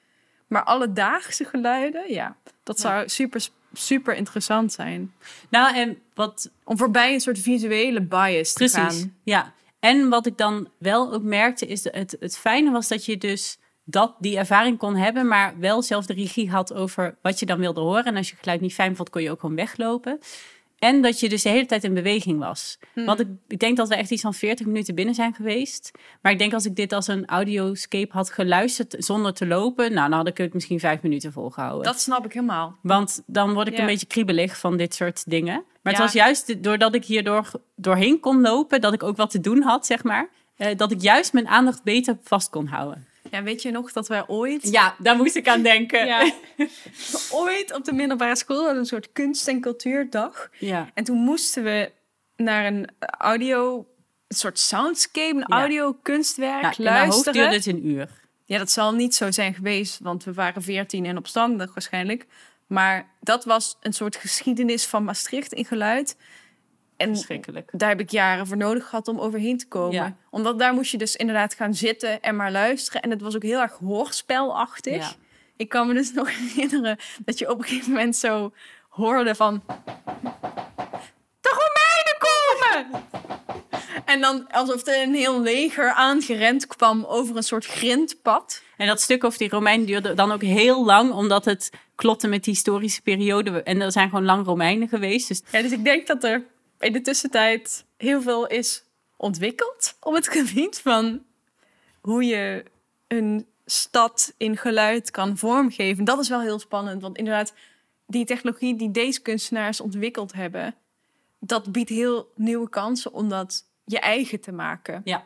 [0.47, 5.13] Maar alledaagse geluiden, ja, dat zou super, super interessant zijn.
[5.49, 6.51] Nou, en wat.
[6.63, 9.15] Om voorbij een soort visuele bias te gaan.
[9.23, 13.17] Ja, en wat ik dan wel ook merkte, is het, het fijne was dat je
[13.17, 17.45] dus dat, die ervaring kon hebben, maar wel zelf de regie had over wat je
[17.45, 18.03] dan wilde horen.
[18.03, 20.19] En als je geluid niet fijn vond, kon je ook gewoon weglopen.
[20.83, 22.77] En dat je dus de hele tijd in beweging was.
[22.93, 23.05] Hmm.
[23.05, 25.91] Want ik, ik denk dat we echt iets van 40 minuten binnen zijn geweest.
[26.21, 30.09] Maar ik denk als ik dit als een audioscape had geluisterd zonder te lopen, nou,
[30.09, 31.83] dan had ik het misschien vijf minuten volgehouden.
[31.83, 32.75] Dat snap ik helemaal.
[32.81, 33.79] Want dan word ik Ja.
[33.79, 35.63] een beetje kriebelig van dit soort dingen.
[35.81, 39.39] Maar het was juist doordat ik hierdoor doorheen kon lopen, dat ik ook wat te
[39.39, 40.29] doen had, zeg maar.
[40.57, 43.07] eh, dat ik juist mijn aandacht beter vast kon houden.
[43.33, 44.69] Ja, weet je nog dat wij ooit...
[44.71, 46.05] Ja, daar moest ik aan denken.
[46.05, 46.31] Ja.
[47.31, 50.49] ooit op de middelbare school hadden we een soort kunst- en cultuurdag.
[50.59, 50.89] ja.
[50.93, 51.91] En toen moesten we
[52.35, 53.87] naar een audio...
[54.27, 55.59] Een soort soundscape, een Ja.
[55.59, 57.33] audio kunstwerk Nou, hoofd luisteren.
[57.33, 58.09] duurde het een uur.
[58.45, 62.25] Ja, dat zal niet zo zijn geweest, want we waren veertien en opstandig waarschijnlijk.
[62.67, 66.17] Maar dat was een soort geschiedenis van Maastricht in geluid.
[67.03, 69.93] En daar heb ik jaren voor nodig gehad om overheen te komen.
[69.93, 70.15] Ja.
[70.29, 73.01] Omdat daar moest je dus inderdaad gaan zitten en maar luisteren.
[73.01, 74.95] En het was ook heel erg hoorspelachtig.
[74.95, 75.13] Ja.
[75.57, 78.53] Ik kan me dus nog herinneren dat je op een gegeven moment zo
[78.89, 79.63] hoorde van...
[81.41, 83.03] De Romeinen komen!
[84.05, 88.61] En dan alsof er een heel leger aangerend kwam over een soort grindpad.
[88.77, 92.43] En dat stuk over die Romeinen duurde dan ook heel lang, omdat het klopte met
[92.43, 93.63] die historische periode.
[93.63, 95.27] En er zijn gewoon lang Romeinen geweest.
[95.27, 96.43] Dus Ja, dus ik denk dat er
[96.83, 98.83] in de tussentijd heel veel is
[99.15, 101.23] ontwikkeld op het gebied van
[102.01, 102.63] hoe je
[103.07, 106.03] een stad in geluid kan vormgeven.
[106.03, 107.53] Dat is wel heel spannend, want inderdaad,
[108.07, 110.75] die technologie die deze kunstenaars ontwikkeld hebben,
[111.39, 115.01] dat biedt heel nieuwe kansen om dat je eigen te maken.
[115.03, 115.25] ja,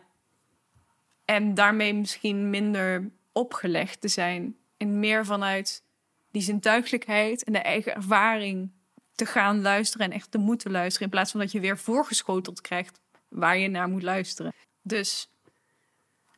[1.25, 4.55] En daarmee misschien minder opgelegd te zijn.
[4.77, 5.83] En meer vanuit
[6.31, 8.69] die zintuigelijkheid en de eigen ervaring
[9.17, 11.07] te gaan luisteren en echt te moeten luisteren.
[11.07, 14.53] In plaats van dat je weer voorgeschoteld krijgt waar je naar moet luisteren.
[14.81, 15.29] Dus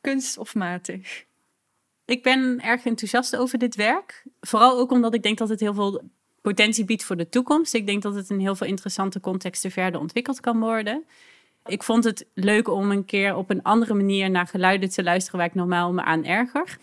[0.00, 1.24] kunst of matig.
[2.04, 4.24] ik ben erg enthousiast over dit werk.
[4.40, 6.02] Vooral ook omdat ik denk dat het heel veel
[6.40, 7.74] potentie biedt voor de toekomst.
[7.74, 11.04] Ik denk dat het in heel veel interessante contexten verder ontwikkeld kan worden.
[11.66, 15.38] Ik vond het leuk om een keer op een andere manier naar geluiden te luisteren
[15.38, 16.78] waar ik normaal me aan erger.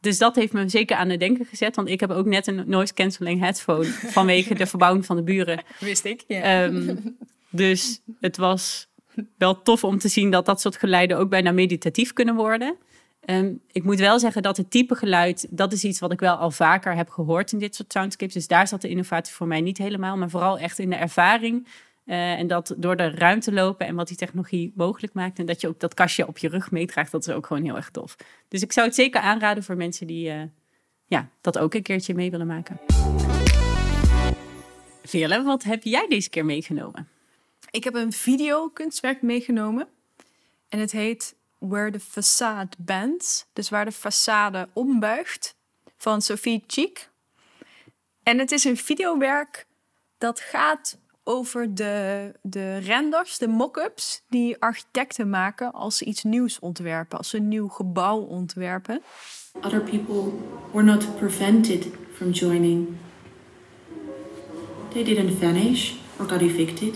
[0.00, 1.76] Dus dat heeft me zeker aan het denken gezet.
[1.76, 5.62] Want ik heb ook net een noise cancelling headphone vanwege de verbouwing van de buren.
[5.78, 6.42] Wist ik, ja.
[6.42, 6.96] Ehm,
[7.50, 8.88] dus het was
[9.38, 12.76] wel tof om te zien dat dat soort geluiden ook bijna meditatief kunnen worden.
[13.20, 16.34] Ehm, ik moet wel zeggen dat het type geluid, dat is iets wat ik wel
[16.34, 18.34] al vaker heb gehoord in dit soort soundscapes.
[18.34, 21.66] Dus daar zat de innovatie voor mij niet helemaal, maar vooral echt in de ervaring.
[22.10, 25.38] Eh, en dat door de ruimte lopen en wat die technologie mogelijk maakt.
[25.38, 27.76] En dat je ook dat kastje op je rug meedraagt, dat is ook gewoon heel
[27.76, 28.16] erg tof.
[28.48, 30.42] Dus ik zou het zeker aanraden voor mensen die eh,
[31.06, 32.80] ja, dat ook een keertje mee willen maken.
[35.02, 37.08] Veerle, wat heb jij deze keer meegenomen?
[37.70, 39.88] Ik heb een videokunstwerk meegenomen.
[40.68, 43.46] En het heet Where the Facade Bends.
[43.52, 45.56] Dus waar de façade ombuigt.
[45.96, 47.10] Van Sophie Cheek.
[48.22, 49.66] En het is een videowerk
[50.18, 54.22] dat gaat over de, de renders, de mock-ups...
[54.28, 57.18] die architecten maken als ze iets nieuws ontwerpen.
[57.18, 59.02] Als ze een nieuw gebouw ontwerpen.
[59.62, 60.32] Other people
[60.72, 62.88] were not prevented from joining.
[64.92, 66.94] They didn't vanish or got evicted.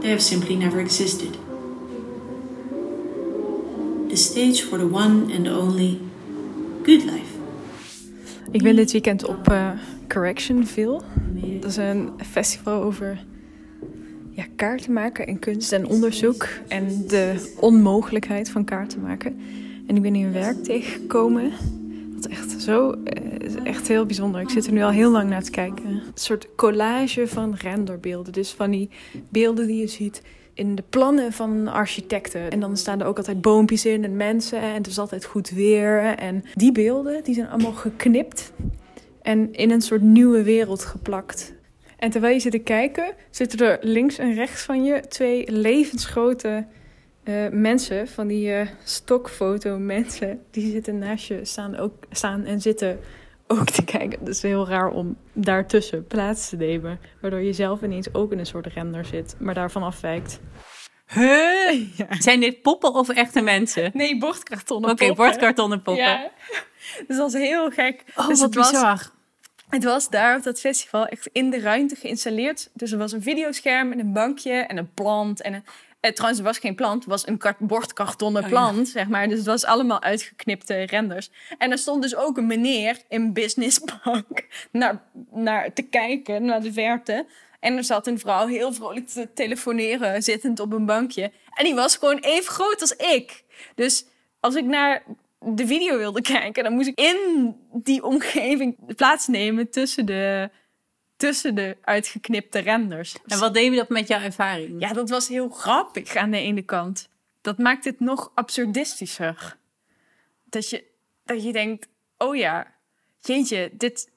[0.00, 1.38] They have simply never existed.
[4.08, 6.00] The stage for the one and only
[6.82, 7.32] good life.
[8.50, 9.70] Ik ben dit weekend op eh,
[10.08, 11.00] Correctionville.
[11.60, 13.24] Dat is een festival over
[14.30, 16.48] ja, kaarten maken en kunst en onderzoek.
[16.68, 19.40] En de onmogelijkheid van kaarten maken.
[19.86, 21.52] En ik ben hier een werk tegengekomen.
[22.14, 24.40] Dat is echt zo, eh, echt heel bijzonder.
[24.40, 25.86] Ik zit er nu al heel lang naar te kijken.
[25.86, 28.32] Een soort collage van renderbeelden.
[28.32, 28.90] Dus van die
[29.28, 30.22] beelden die je ziet
[30.54, 32.50] in de plannen van architecten.
[32.50, 34.60] En dan staan er ook altijd boompjes in en mensen.
[34.60, 36.00] En het is altijd goed weer.
[36.00, 38.52] En die beelden die zijn allemaal geknipt.
[39.22, 41.54] En in een soort nieuwe wereld geplakt.
[41.96, 46.66] En terwijl je zit te kijken, zitten er links en rechts van je twee levensgrote
[47.24, 48.08] eh, mensen.
[48.08, 50.40] Van die eh, stokfoto mensen.
[50.50, 52.98] Die zitten naast je, staan, ook, staan en zitten
[53.46, 54.18] ook te kijken.
[54.18, 57.00] Het is heel raar om daartussen plaats te nemen.
[57.20, 60.40] Waardoor je zelf ineens ook in een soort render zit, maar daarvan afwijkt.
[61.06, 61.86] Huh?
[62.18, 63.90] Zijn dit poppen of echte mensen?
[63.94, 66.04] Nee, bordkartonnen Oké, bordkartonnen poppen.
[66.04, 66.30] Ja.
[67.06, 68.04] Dus dat was heel gek.
[68.14, 69.10] Oh, dus wat het was,
[69.68, 72.70] het was daar op dat festival echt in de ruimte geïnstalleerd.
[72.72, 75.40] Dus er was een videoscherm en een bankje en een plant.
[75.42, 75.64] En een,
[76.00, 78.54] eh, trouwens, er was geen plant, het was een kart, bordkartonnen Oh, ja.
[78.54, 79.28] plant, zeg maar.
[79.28, 81.30] Dus het was allemaal uitgeknipte renders.
[81.58, 86.72] En er stond dus ook een meneer in businessbank naar, naar te kijken, naar de
[86.72, 87.26] verte.
[87.60, 91.32] En er zat een vrouw heel vrolijk te telefoneren, zittend op een bankje.
[91.54, 93.44] En die was gewoon even groot als ik.
[93.74, 94.04] Dus
[94.40, 95.02] als ik naar
[95.44, 100.50] de video wilde kijken, dan moest ik in die omgeving plaatsnemen tussen de,
[101.16, 103.16] tussen de uitgeknipte renders.
[103.26, 104.80] En wat deed je dat met jouw ervaring?
[104.80, 107.08] Ja, dat was heel grappig aan de ene kant.
[107.40, 109.56] Dat maakt het nog absurdistischer.
[110.44, 110.84] Dat je,
[111.24, 112.74] dat je denkt, oh ja,
[113.20, 114.10] jeetje, dit,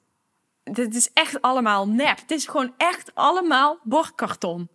[0.62, 2.18] dit is echt allemaal nep.
[2.26, 4.68] Dit is gewoon echt allemaal bordkarton.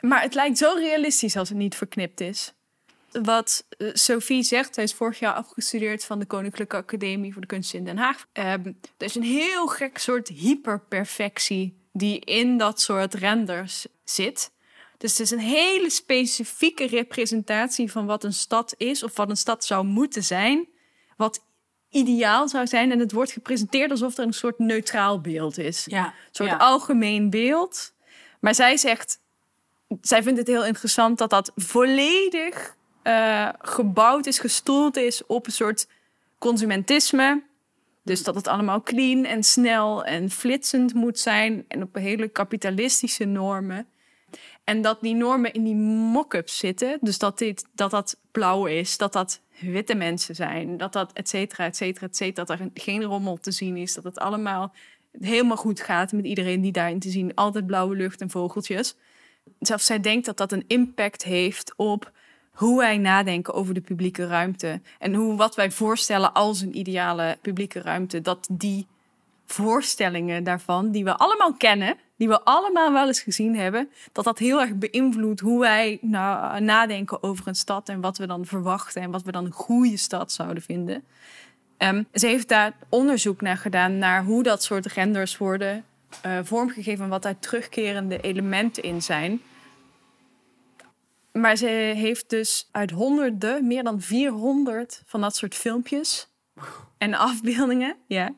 [0.00, 2.52] Maar het lijkt zo realistisch als het niet verknipt is.
[3.22, 7.46] Wat eh, Sophie zegt, zij is vorig jaar afgestudeerd van de Koninklijke Academie voor de
[7.46, 8.26] Kunsten in Den Haag.
[8.32, 14.50] Ehm, er is een heel gek soort hyperperfectie die in dat soort renders zit.
[14.98, 19.36] Dus het is een hele specifieke representatie van wat een stad is of wat een
[19.36, 20.68] stad zou moeten zijn.
[21.16, 21.44] Wat
[21.90, 22.92] ideaal zou zijn.
[22.92, 25.84] En het wordt gepresenteerd alsof er een soort neutraal beeld is.
[25.84, 26.56] Ja, Een soort ja.
[26.56, 27.92] algemeen beeld.
[28.40, 29.20] Maar zij zegt,
[30.00, 35.52] zij vindt het heel interessant dat dat volledig eh, gebouwd is, gestoeld is op een
[35.52, 35.88] soort
[36.38, 37.42] consumentisme.
[38.02, 41.64] Dus dat het allemaal clean en snel en flitsend moet zijn.
[41.68, 43.86] En op hele kapitalistische normen.
[44.64, 46.98] En dat die normen in die mock-ups zitten.
[47.00, 50.76] Dus dat, dit, dat dat blauw is, dat dat witte mensen zijn.
[50.76, 52.44] Dat dat et cetera, et cetera, et cetera.
[52.44, 53.94] Dat er geen rommel te zien is.
[53.94, 54.72] Dat het allemaal
[55.20, 57.34] helemaal goed gaat met iedereen die daarin te zien.
[57.34, 58.96] Altijd blauwe lucht en vogeltjes.
[59.60, 62.12] Zelfs zij denkt dat dat een impact heeft op
[62.60, 64.80] hoe wij nadenken over de publieke ruimte.
[64.98, 68.20] En hoe wat wij voorstellen als een ideale publieke ruimte.
[68.20, 68.86] Dat die
[69.46, 74.38] voorstellingen daarvan, die we allemaal kennen, die we allemaal wel eens gezien hebben, dat dat
[74.38, 75.98] heel erg beïnvloedt hoe wij
[76.60, 79.96] nadenken over een stad en wat we dan verwachten en wat we dan een goede
[79.96, 81.02] stad zouden vinden.
[81.76, 85.84] Ehm, ze heeft daar onderzoek naar gedaan naar hoe dat soort renders worden
[86.22, 89.40] eh, vormgegeven en wat daar terugkerende elementen in zijn.
[91.32, 91.66] Maar ze
[91.96, 96.28] heeft dus uit honderden, meer dan 400 van dat soort filmpjes
[96.98, 98.34] en afbeeldingen, ja,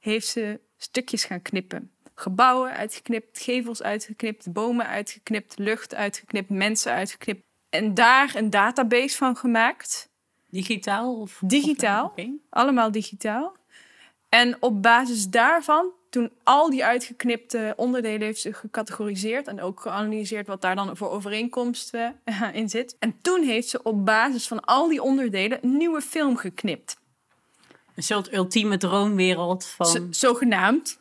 [0.00, 1.90] heeft ze stukjes gaan knippen.
[2.14, 7.44] Gebouwen uitgeknipt, gevels uitgeknipt, bomen uitgeknipt, lucht uitgeknipt, mensen uitgeknipt.
[7.68, 10.10] En daar een database van gemaakt.
[10.48, 11.20] Digitaal?
[11.20, 12.12] Of, Digitaal.
[12.16, 12.24] Of.
[12.50, 13.56] Allemaal digitaal.
[14.28, 20.46] En op basis daarvan, toen al die uitgeknipte onderdelen heeft ze gecategoriseerd en ook geanalyseerd
[20.46, 22.96] wat daar dan voor overeenkomsten eh, in zit.
[22.98, 26.96] En toen heeft ze op basis van al die onderdelen een nieuwe film geknipt.
[27.94, 29.86] Een soort ultieme droomwereld van...
[29.86, 31.00] Z- zogenaamd.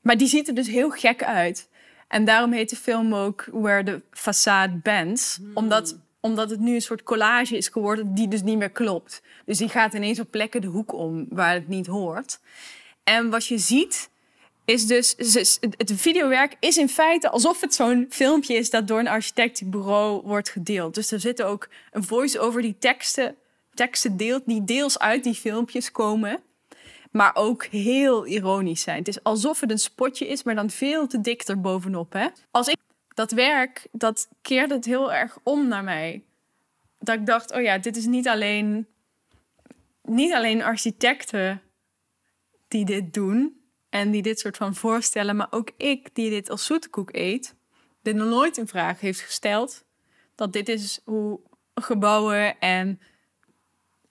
[0.00, 1.68] Maar die ziet er dus heel gek uit.
[2.08, 5.38] En daarom heet de film ook Where the Facade Bends.
[5.54, 9.22] Omdat, omdat het nu een soort collage is geworden die dus niet meer klopt.
[9.44, 12.40] Dus die gaat ineens op plekken de hoek om waar het niet hoort.
[13.04, 14.10] En wat je ziet
[14.64, 15.14] is dus...
[15.60, 18.70] Het videowerk is in feite alsof het zo'n filmpje is...
[18.70, 20.94] dat door een architectenbureau wordt gedeeld.
[20.94, 23.36] Dus er zit ook een voice-over die teksten,
[23.74, 24.42] teksten deelt...
[24.46, 26.42] die deels uit die filmpjes komen
[27.12, 28.98] maar ook heel ironisch zijn.
[28.98, 32.12] Het is alsof het een spotje is, maar dan veel te dik er bovenop.
[32.12, 32.28] Hè?
[32.50, 32.76] Als ik
[33.14, 36.22] dat werk, dat keerde het heel erg om naar mij.
[36.98, 38.86] Dat ik dacht, oh ja, dit is niet alleen,
[40.02, 41.62] niet alleen architecten
[42.68, 43.61] die dit doen
[43.92, 47.54] en die dit soort van voorstellen, maar ook ik die dit als zoetekoek eet,
[48.02, 49.84] dit nog nooit in vraag heeft gesteld.
[50.34, 51.40] Dat dit is hoe
[51.74, 53.00] gebouwen en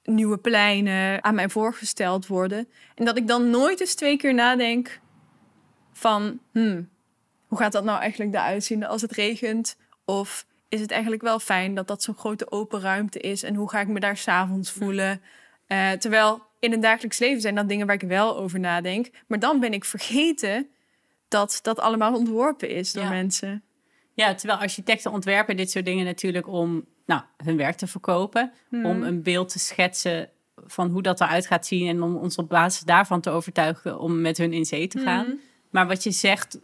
[0.04, 2.68] nieuwe pleinen aan mij voorgesteld worden.
[2.96, 5.00] En dat ik dan nooit eens twee keer nadenk
[5.94, 6.40] van...
[6.52, 6.90] Hmm,
[7.48, 9.78] hoe gaat dat nou eigenlijk eruit zien als het regent?
[10.06, 13.44] Of is het eigenlijk wel fijn dat dat zo'n grote open ruimte is?
[13.44, 15.22] En hoe ga ik me daar s'avonds voelen?
[15.72, 19.10] Eh, terwijl in het dagelijks leven zijn dat dingen waar ik wel over nadenk.
[19.28, 20.68] Maar dan ben ik vergeten
[21.28, 23.10] dat dat allemaal ontworpen is door Ja.
[23.10, 23.64] mensen.
[24.14, 28.52] Ja, terwijl architecten ontwerpen dit soort dingen natuurlijk om nou, hun werk te verkopen.
[28.72, 31.88] Om een beeld te schetsen van hoe dat eruit gaat zien.
[31.88, 35.40] En om ons op basis daarvan te overtuigen om met hun in zee te gaan.
[35.70, 36.60] Maar wat je zegt,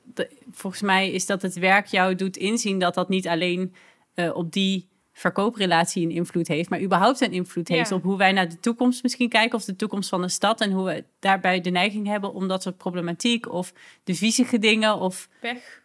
[0.52, 3.74] volgens mij is dat het werk jou doet inzien dat dat niet alleen
[4.14, 8.32] eh, op die verkooprelatie een invloed heeft, maar überhaupt een invloed heeft op hoe wij
[8.32, 11.62] naar de toekomst misschien kijken of de toekomst van de stad en hoe we daarbij
[11.62, 15.28] de neiging hebben om dat soort problematiek of de viezige dingen of.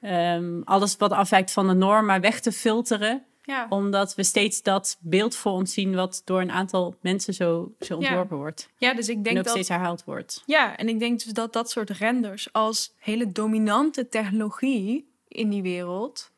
[0.00, 3.22] Ehm, alles wat afwijkt van de norm maar weg te filteren.
[3.42, 3.66] Ja.
[3.68, 7.96] Omdat we steeds dat beeld voor ons zien wat door een aantal mensen zo, zo
[7.96, 8.68] ontworpen wordt.
[8.76, 9.52] ja, dus ik En denk ook dat...
[9.52, 10.42] steeds herhaald wordt.
[10.46, 15.62] Ja, en ik denk dus dat dat soort renders als hele dominante technologie in die
[15.62, 16.30] wereld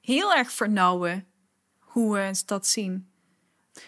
[0.00, 1.26] heel erg vernauwen
[1.94, 3.08] hoe we een stad zien.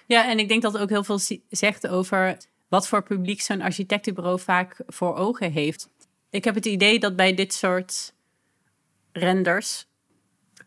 [0.06, 2.36] Ja, en ik denk dat het ook heel veel zegt over
[2.68, 5.88] wat voor publiek zo'n architectenbureau vaak voor ogen heeft.
[6.30, 8.14] Ik heb het idee dat bij dit soort
[9.12, 9.86] renders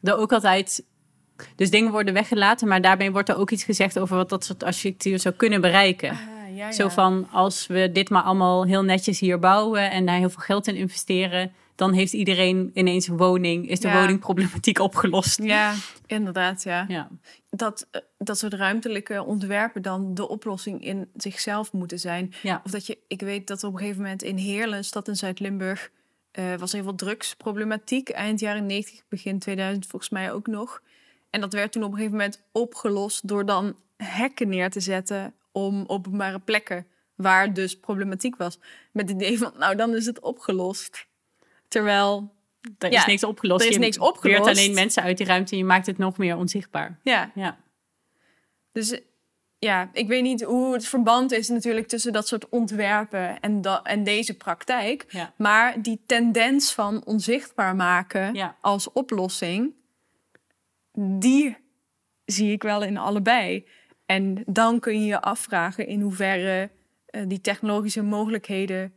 [0.02, 0.86] er ook altijd.
[1.56, 4.64] Dus dingen worden weggelaten, maar daarbij wordt er ook iets gezegd over wat dat soort
[4.64, 6.10] architectuur zou kunnen bereiken.
[6.10, 10.18] Ah, ja, Zo van, als we dit maar allemaal heel netjes hier bouwen en daar
[10.18, 14.02] heel veel geld in investeren, dan heeft iedereen ineens een woning, is de Ja.
[14.02, 15.44] woningproblematiek opgelost.
[15.44, 15.74] Ja,
[16.06, 16.86] inderdaad, ja.
[16.88, 17.10] Ja.
[17.50, 22.34] Dat, eh, dat soort ruimtelijke ontwerpen dan de oplossing in zichzelf moeten zijn.
[22.42, 22.62] Ja.
[22.66, 25.16] Of dat je, ik weet dat op een gegeven moment in Heerlen, een stad in
[25.16, 25.92] Zuid-Limburg,
[26.32, 28.10] eh, was heel veel drugsproblematiek.
[28.10, 30.82] Eind jaren 90, begin 2000 volgens mij ook nog.
[31.30, 35.34] En dat werd toen op een gegeven moment opgelost door dan hekken neer te zetten
[35.52, 38.60] om openbare plekken waar dus problematiek was.
[38.92, 41.08] Met het idee van, nou dan is het opgelost.
[41.70, 42.38] Terwijl,
[42.78, 43.62] Er Ja, is niks opgelost.
[43.62, 44.50] er is Je niks opgelost.
[44.50, 47.00] alleen mensen uit die ruimte en je maakt het nog meer onzichtbaar.
[47.04, 47.58] ja, Ja.
[48.72, 49.00] Dus
[49.60, 54.04] ja, ik weet niet hoe het verband is natuurlijk tussen dat soort ontwerpen en, en
[54.04, 55.06] deze praktijk.
[55.10, 55.34] Ja.
[55.38, 58.56] Maar die tendens van onzichtbaar maken Ja.
[58.62, 59.74] als oplossing,
[61.20, 61.58] die
[62.26, 63.68] zie ik wel in allebei.
[64.06, 66.70] En dan kun je je afvragen in hoeverre
[67.06, 68.94] eh, die technologische mogelijkheden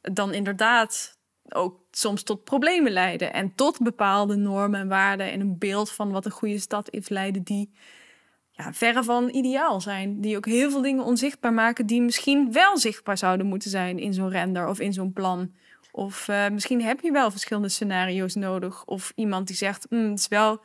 [0.00, 1.17] dan inderdaad
[1.54, 3.32] ook soms tot problemen leiden.
[3.32, 7.08] En tot bepaalde normen en waarden en een beeld van wat een goede stad is
[7.08, 7.70] leiden die
[8.50, 10.20] ja, verre van ideaal zijn.
[10.20, 14.14] Die ook heel veel dingen onzichtbaar maken die misschien wel zichtbaar zouden moeten zijn in
[14.14, 15.52] zo'n render of in zo'n plan.
[15.92, 18.84] Of eh, misschien heb je wel verschillende scenario's nodig.
[18.84, 20.60] Of iemand die zegt, "Hmm, het is wel,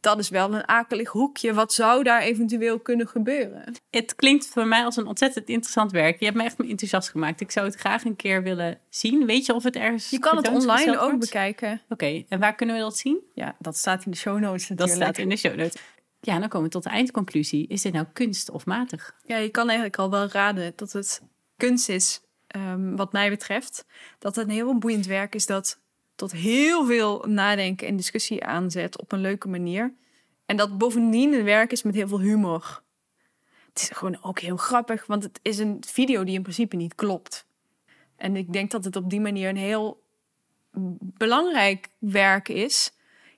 [0.00, 1.54] dat is wel een akelig hoekje.
[1.54, 3.74] Wat zou daar eventueel kunnen gebeuren?
[3.90, 6.18] Het klinkt voor mij als een ontzettend interessant werk.
[6.18, 7.40] Je hebt me echt enthousiast gemaakt.
[7.40, 9.26] Ik zou het graag een keer willen zien.
[9.26, 11.18] Weet je of het ergens Je kan het online ook wordt?
[11.18, 11.80] bekijken.
[11.88, 13.20] Oké, en waar kunnen we dat zien?
[13.34, 15.02] Ja, dat staat in de show notes Dat natuurlijk.
[15.02, 15.82] staat in de show notes.
[16.20, 17.66] Ja, dan komen we tot de eindconclusie.
[17.68, 19.14] Is dit nou kunst of matig?
[19.24, 21.22] Ja, je kan eigenlijk al wel raden dat het
[21.56, 23.84] kunst is, ehm, wat mij betreft.
[24.18, 25.80] Dat het een heel boeiend werk is dat
[26.20, 29.94] tot heel veel nadenken en discussie aanzet op een leuke manier.
[30.46, 32.82] En dat bovendien een werk is met heel veel humor.
[33.68, 36.94] Het is gewoon ook heel grappig, want het is een video die in principe niet
[36.94, 37.46] klopt.
[38.16, 40.02] En ik denk dat het op die manier een heel
[41.00, 42.92] belangrijk werk is,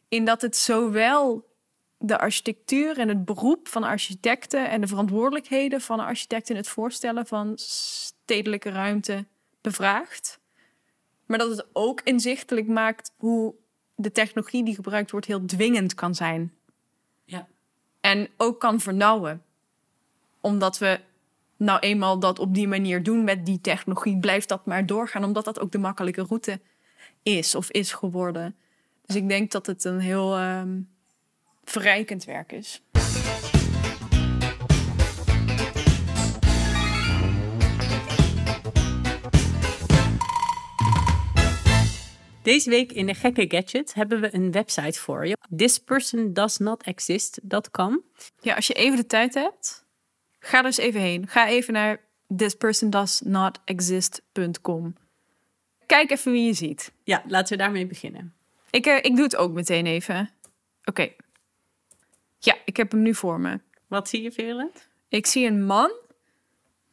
[0.09, 1.51] in dat het zowel
[1.99, 6.69] de architectuur en het beroep van architecten en de verantwoordelijkheden van een architect in het
[6.69, 9.27] voorstellen van stedelijke ruimte
[9.61, 10.41] bevraagt.
[11.33, 13.55] Maar dat het ook inzichtelijk maakt hoe
[13.95, 16.53] de technologie die gebruikt wordt heel dwingend kan zijn.
[17.25, 17.49] Ja.
[18.01, 19.43] En ook kan vernauwen.
[20.41, 21.01] Omdat we
[21.57, 25.45] nou eenmaal dat op die manier doen met die technologie, blijft dat maar doorgaan, omdat
[25.45, 26.61] dat ook de makkelijke route
[27.23, 28.57] is of is geworden.
[29.07, 30.81] Dus ik denk dat het een heel ehm,
[31.65, 32.83] verrijkend werk is.
[42.43, 45.37] Deze week in de gekke gadget hebben we een website voor je.
[45.57, 48.03] thispersondoesnotexist.com.
[48.41, 49.85] Ja, als je even de tijd hebt,
[50.39, 51.29] ga eens even heen.
[51.29, 52.01] Ga even naar
[52.37, 54.95] thispersondoesnotexist.com.
[55.87, 56.93] Kijk even wie je ziet.
[57.05, 58.35] Ja, laten we daarmee beginnen.
[58.71, 60.31] Ik, eh, ik doe het ook meteen even.
[60.85, 61.09] Oké.
[62.39, 63.61] Ja, ik heb hem nu voor me.
[63.87, 64.89] Wat zie je, Verend?
[65.09, 65.93] Ik zie een man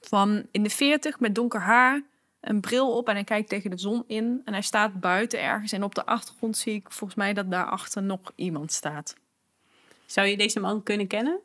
[0.02, 2.02] van in de 40 met donker haar,
[2.42, 4.42] een bril op en hij kijkt tegen de zon in.
[4.46, 8.04] En hij staat buiten ergens en op de achtergrond zie ik volgens mij dat daarachter
[8.04, 9.16] nog iemand staat.
[10.06, 11.40] Zou je deze man kunnen kennen?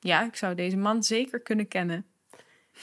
[0.00, 2.04] Ja, ik zou deze man zeker kunnen kennen.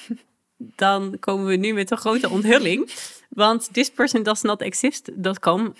[0.58, 2.92] Dan komen we nu met een grote onthulling.
[3.30, 5.74] Want thispersondoesnotexist.com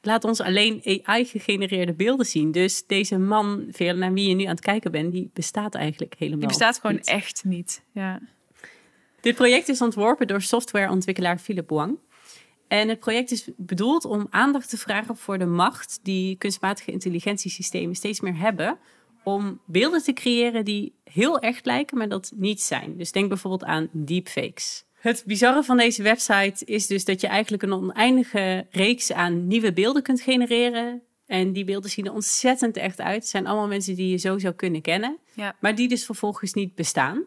[0.00, 2.52] laat ons alleen AI-gegenereerde beelden zien.
[2.52, 6.38] Dus deze man, naar wie je nu aan het kijken bent, die bestaat eigenlijk helemaal
[6.38, 7.06] Die bestaat gewoon niet.
[7.06, 7.82] echt niet.
[7.92, 8.20] Ja.
[9.24, 11.98] Dit project is ontworpen door softwareontwikkelaar Philip Wang.
[12.68, 17.94] En het project is bedoeld om aandacht te vragen voor de macht die kunstmatige intelligentiesystemen
[17.94, 18.78] steeds meer hebben.
[19.22, 22.96] Om beelden te creëren die heel echt lijken, maar dat niet zijn.
[22.96, 24.84] Dus denk bijvoorbeeld aan deepfakes.
[24.92, 29.72] Het bizarre van deze website is dus dat je eigenlijk een oneindige reeks aan nieuwe
[29.72, 31.02] beelden kunt genereren.
[31.26, 33.14] En die beelden zien er ontzettend echt uit.
[33.14, 35.56] Het zijn allemaal mensen die je zo zou kunnen kennen, Ja.
[35.60, 37.24] maar die dus vervolgens niet bestaan.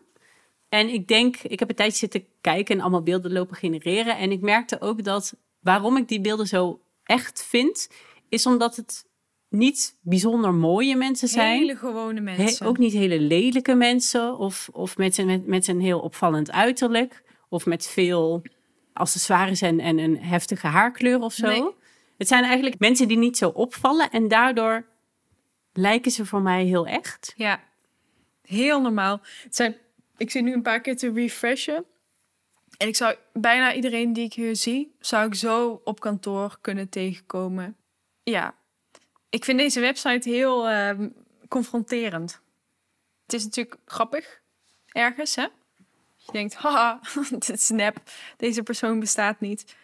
[0.69, 4.17] En ik denk, ik heb een tijdje zitten kijken en allemaal beelden lopen genereren.
[4.17, 7.89] En ik merkte ook dat waarom ik die beelden zo echt vind,
[8.29, 9.05] is omdat het
[9.49, 11.59] niet bijzonder mooie mensen zijn.
[11.59, 12.63] Hele gewone mensen.
[12.63, 17.23] He- ook niet hele lelijke mensen of, of met, met, met een heel opvallend uiterlijk.
[17.49, 18.41] Of met veel
[18.93, 21.47] accessoires en, en een heftige haarkleur of zo.
[21.47, 21.63] Nee.
[22.17, 24.85] Het zijn eigenlijk mensen die niet zo opvallen en daardoor
[25.73, 27.33] lijken ze voor mij heel echt.
[27.35, 27.59] Ja,
[28.41, 29.19] heel normaal.
[29.43, 29.75] Het zijn,
[30.17, 31.85] ik zit nu een paar keer te refreshen.
[32.77, 36.89] En ik zou bijna iedereen die ik hier zie, zou ik zo op kantoor kunnen
[36.89, 37.75] tegenkomen.
[38.23, 38.55] Ja,
[39.29, 41.09] ik vind deze website heel ehm,
[41.47, 42.41] confronterend.
[43.23, 44.41] Het is natuurlijk grappig,
[44.87, 45.47] ergens, hè?
[46.15, 46.99] Je denkt, haha,
[47.29, 47.97] dit is nep,
[48.37, 49.75] deze persoon bestaat niet.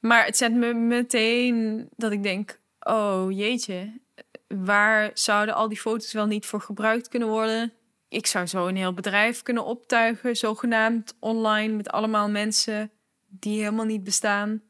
[0.00, 4.00] Maar het zet me meteen dat ik denk: oh jeetje,
[4.48, 7.72] waar zouden al die foto's wel niet voor gebruikt kunnen worden?
[8.10, 12.90] Ik zou zo een heel bedrijf kunnen optuigen, zogenaamd online, met allemaal mensen
[13.28, 14.62] die helemaal niet bestaan.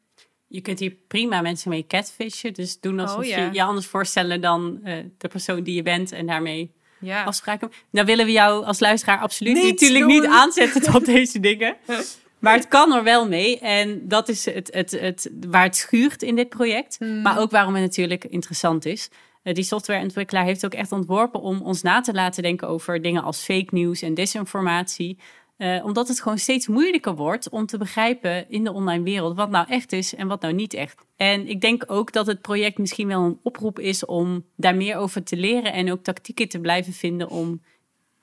[0.46, 2.52] Je kunt hier prima mensen mee catfishen.
[2.54, 3.38] Dus doen alsof Oh, ja.
[3.38, 6.12] je je anders voorstellen dan eh, de persoon die je bent.
[6.12, 7.70] En daarmee Ja, afspraken.
[7.90, 10.20] Dan willen we jou als luisteraar absoluut Niet natuurlijk doen.
[10.20, 11.76] niet aanzetten tot deze dingen.
[12.38, 13.58] Maar het kan er wel mee.
[13.58, 16.96] En dat is het, het, het, waar het schuurt in dit project.
[16.98, 17.22] Hmm.
[17.22, 19.10] Maar ook waarom het natuurlijk interessant is.
[19.42, 23.22] Eh, die softwareontwikkelaar heeft ook echt ontworpen om ons na te laten denken over dingen
[23.22, 25.18] als fake news en desinformatie.
[25.56, 29.50] Eh, omdat het gewoon steeds moeilijker wordt om te begrijpen in de online wereld wat
[29.50, 31.04] nou echt is en wat nou niet echt.
[31.16, 34.96] En ik denk ook dat het project misschien wel een oproep is om daar meer
[34.96, 37.62] over te leren en ook tactieken te blijven vinden om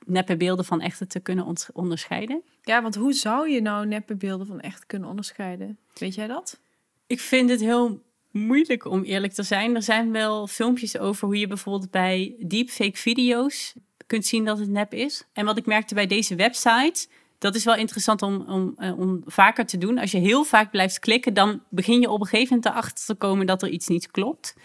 [0.06, 2.42] neppe beelden van echte te kunnen onderscheiden.
[2.62, 5.78] ja, want hoe zou je nou neppe beelden van echt kunnen onderscheiden?
[5.94, 6.60] Weet jij dat?
[7.08, 8.02] Ik vind het heel
[8.32, 9.76] moeilijk om eerlijk te zijn.
[9.76, 13.74] Er zijn wel filmpjes over hoe je bijvoorbeeld bij deepfake video's
[14.08, 15.24] kunt zien dat het nep is.
[15.34, 17.08] En wat ik merkte bij deze website,
[17.38, 19.98] dat is wel interessant om, om, eh, om vaker te doen.
[19.98, 23.16] Als je heel vaak blijft klikken, dan begin je op een gegeven moment erachter te
[23.16, 24.56] komen dat er iets niet klopt.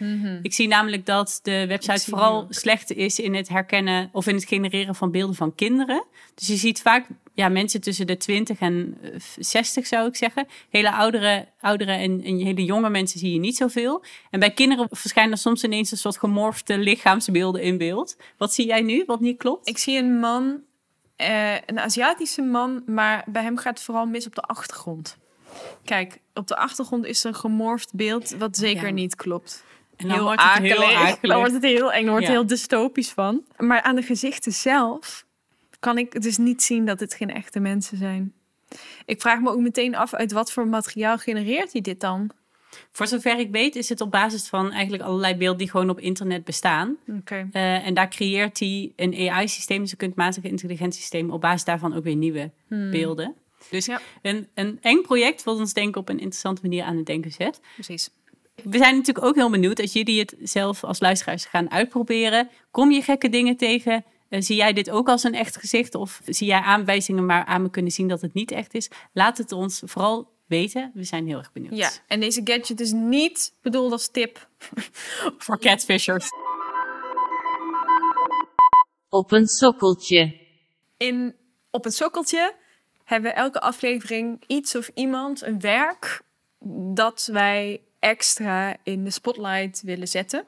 [0.42, 4.44] Ik zie namelijk dat de website vooral slecht is in het herkennen of in het
[4.44, 6.04] genereren van beelden van kinderen.
[6.34, 10.46] Dus je ziet vaak ja, mensen tussen de 20 en eh, 60 zou ik zeggen.
[10.70, 14.04] Hele oudere, oudere en, en hele jonge mensen zie je niet zoveel.
[14.30, 18.16] En bij kinderen verschijnen er soms ineens een soort gemorfde lichaamsbeelden in beeld.
[18.36, 19.68] Wat zie jij nu wat niet klopt?
[19.68, 20.60] Ik zie een man,
[21.22, 25.16] eh, een Aziatische man, maar bij hem gaat het vooral mis op de achtergrond.
[25.84, 28.92] Kijk, op de achtergrond is er een gemorfd beeld wat zeker Ja.
[28.92, 29.64] niet klopt.
[29.96, 31.18] En dan wordt het heel akelig.
[31.20, 32.38] Dan wordt het heel eng, dan wordt het Ja.
[32.40, 33.42] heel dystopisch van.
[33.56, 35.24] Maar aan de gezichten zelf
[35.80, 38.32] kan ik dus niet zien dat het geen echte mensen zijn.
[39.04, 42.30] Ik vraag me ook meteen af uit wat voor materiaal genereert hij dit dan?
[42.93, 46.01] Voor zover ik weet is het op basis van eigenlijk allerlei beelden die gewoon op
[46.01, 46.97] internet bestaan.
[47.53, 52.05] Eh, en daar creëert hij een AI-systeem, dus een kunstmatige intelligentiesysteem, op basis daarvan ook
[52.05, 53.34] weer nieuwe beelden.
[53.70, 54.01] Dus Ja.
[54.22, 57.61] een, een eng project wat ons denken op een interessante manier aan het denken zet.
[57.74, 58.11] Precies.
[58.62, 62.49] We zijn natuurlijk ook heel benieuwd als jullie het zelf als luisteraars gaan uitproberen.
[62.70, 64.05] Kom je gekke dingen tegen?
[64.28, 65.95] Eh, zie jij dit ook als een echt gezicht?
[65.95, 68.90] Of zie jij aanwijzingen maar aan me kunnen zien dat het niet echt is?
[69.12, 70.90] Laat het ons vooral weten.
[70.94, 71.76] We zijn heel erg benieuwd.
[71.76, 74.48] Ja, en deze gadget is niet bedoeld als tip.
[75.44, 76.28] Voor catfishers.
[79.09, 80.40] Op een sokkeltje.
[80.96, 81.34] In
[81.70, 82.55] Op het Sokkeltje
[83.05, 86.22] hebben we elke aflevering iets of iemand, een werk,
[86.94, 90.46] dat wij extra in de spotlight willen zetten.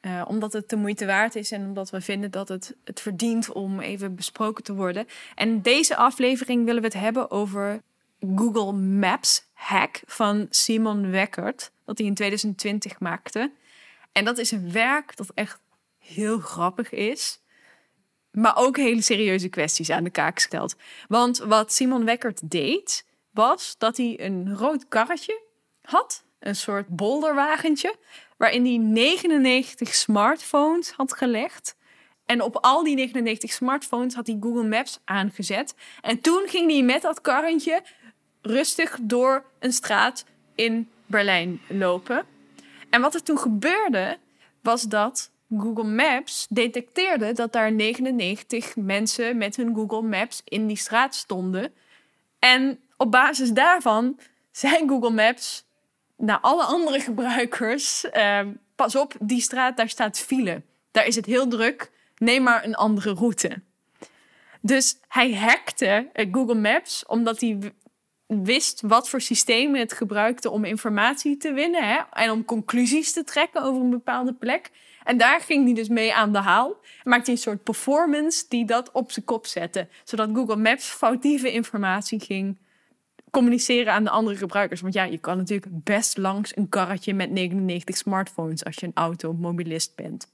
[0.00, 3.52] Eh, omdat het de moeite waard is en omdat we vinden dat het het verdient
[3.52, 5.06] om even besproken te worden.
[5.34, 7.82] En deze aflevering willen we het hebben over
[8.36, 13.52] Google Maps hack van Simon Weckert, dat hij in 2020 maakte.
[14.12, 15.60] En dat is een werk dat echt
[15.98, 17.42] heel grappig is
[18.32, 20.76] maar ook hele serieuze kwesties aan de kaak stelt.
[21.08, 25.40] Want wat Simon Weckert deed, was dat hij een rood karretje
[25.82, 27.96] had, een soort bolderwagentje,
[28.36, 31.76] waarin hij 99 smartphones had gelegd.
[32.26, 35.74] En op al die 99 smartphones had hij Google Maps aangezet.
[36.00, 37.82] En toen ging hij met dat karretje
[38.42, 40.24] rustig door een straat
[40.54, 42.24] in Berlijn lopen.
[42.90, 44.18] En wat er toen gebeurde,
[44.60, 50.76] was dat Google Maps detecteerde dat daar 99 mensen met hun Google Maps in die
[50.76, 51.72] straat stonden.
[52.38, 54.18] En op basis daarvan
[54.50, 55.64] zei Google Maps
[56.16, 60.62] naar alle andere gebruikers: ehm, pas op, die straat, daar staat file.
[60.90, 61.90] Daar is het heel druk.
[62.16, 63.62] Neem maar een andere route.
[64.60, 67.72] Dus hij hackte eh, Google Maps omdat hij
[68.44, 71.98] wist wat voor systemen het gebruikte om informatie te winnen hè?
[72.12, 74.70] en om conclusies te trekken over een bepaalde plek.
[75.04, 76.76] En daar ging hij dus mee aan de haal.
[77.02, 82.20] Maakte een soort performance die dat op zijn kop zette, zodat Google Maps foutieve informatie
[82.20, 82.58] ging
[83.30, 84.80] communiceren aan de andere gebruikers.
[84.80, 88.92] Want ja, je kan natuurlijk best langs een karretje met 99 smartphones als je een
[88.94, 90.32] automobilist bent.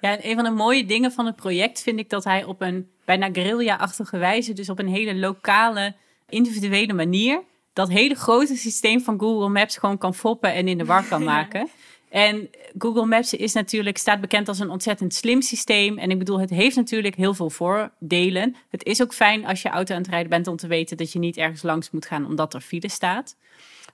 [0.00, 2.60] Ja, en een van de mooie dingen van het project vind ik dat hij op
[2.60, 5.94] een bijna guerrilla-achtige wijze, dus op een hele lokale,
[6.28, 10.84] individuele manier, dat hele grote systeem van Google Maps gewoon kan foppen en in de
[10.84, 11.68] war kan maken.
[12.08, 15.98] En Google Maps is natuurlijk, staat bekend als een ontzettend slim systeem.
[15.98, 18.56] En ik bedoel, het heeft natuurlijk heel veel voordelen.
[18.68, 21.12] Het is ook fijn als je auto aan het rijden bent om te weten dat
[21.12, 23.36] je niet ergens langs moet gaan omdat er file staat.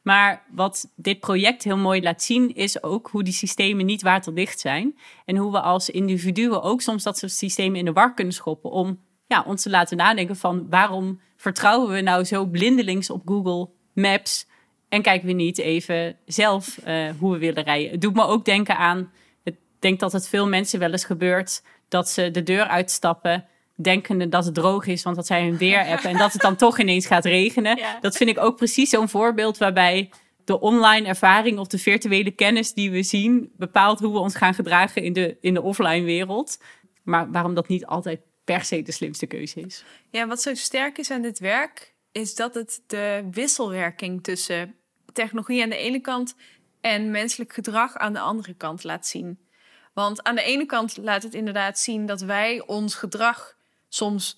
[0.03, 4.61] Maar wat dit project heel mooi laat zien, is ook hoe die systemen niet waterdicht
[4.61, 4.99] zijn.
[5.25, 8.71] En hoe we als individuen ook soms dat soort systemen in de war kunnen schoppen.
[8.71, 13.69] Om ja, ons te laten nadenken van waarom vertrouwen we nou zo blindelings op Google
[13.93, 14.47] Maps.
[14.89, 17.91] En kijken we niet even zelf eh, hoe we willen rijden.
[17.91, 19.13] Het doet me ook denken aan,
[19.43, 23.47] ik denk dat het veel mensen wel eens gebeurt dat ze de deur uitstappen,
[23.77, 26.79] denkende dat het droog is, want dat zij een weer-app en dat het dan toch
[26.79, 27.77] ineens gaat regenen.
[27.85, 27.99] Ja.
[28.01, 30.11] Dat vind ik ook precies zo'n voorbeeld waarbij
[30.45, 34.55] de online ervaring of de virtuele kennis die we zien bepaalt hoe we ons gaan
[34.55, 36.63] gedragen in de, in de offline wereld.
[37.03, 39.85] Maar waarom dat niet altijd per se de slimste keuze is.
[40.11, 44.77] Ja, wat zo sterk is aan dit werk, is dat het de wisselwerking tussen
[45.13, 46.35] technologie aan de ene kant
[46.81, 49.39] en menselijk gedrag aan de andere kant laat zien.
[49.93, 53.57] Want aan de ene kant laat het inderdaad zien dat wij ons gedrag
[53.89, 54.37] soms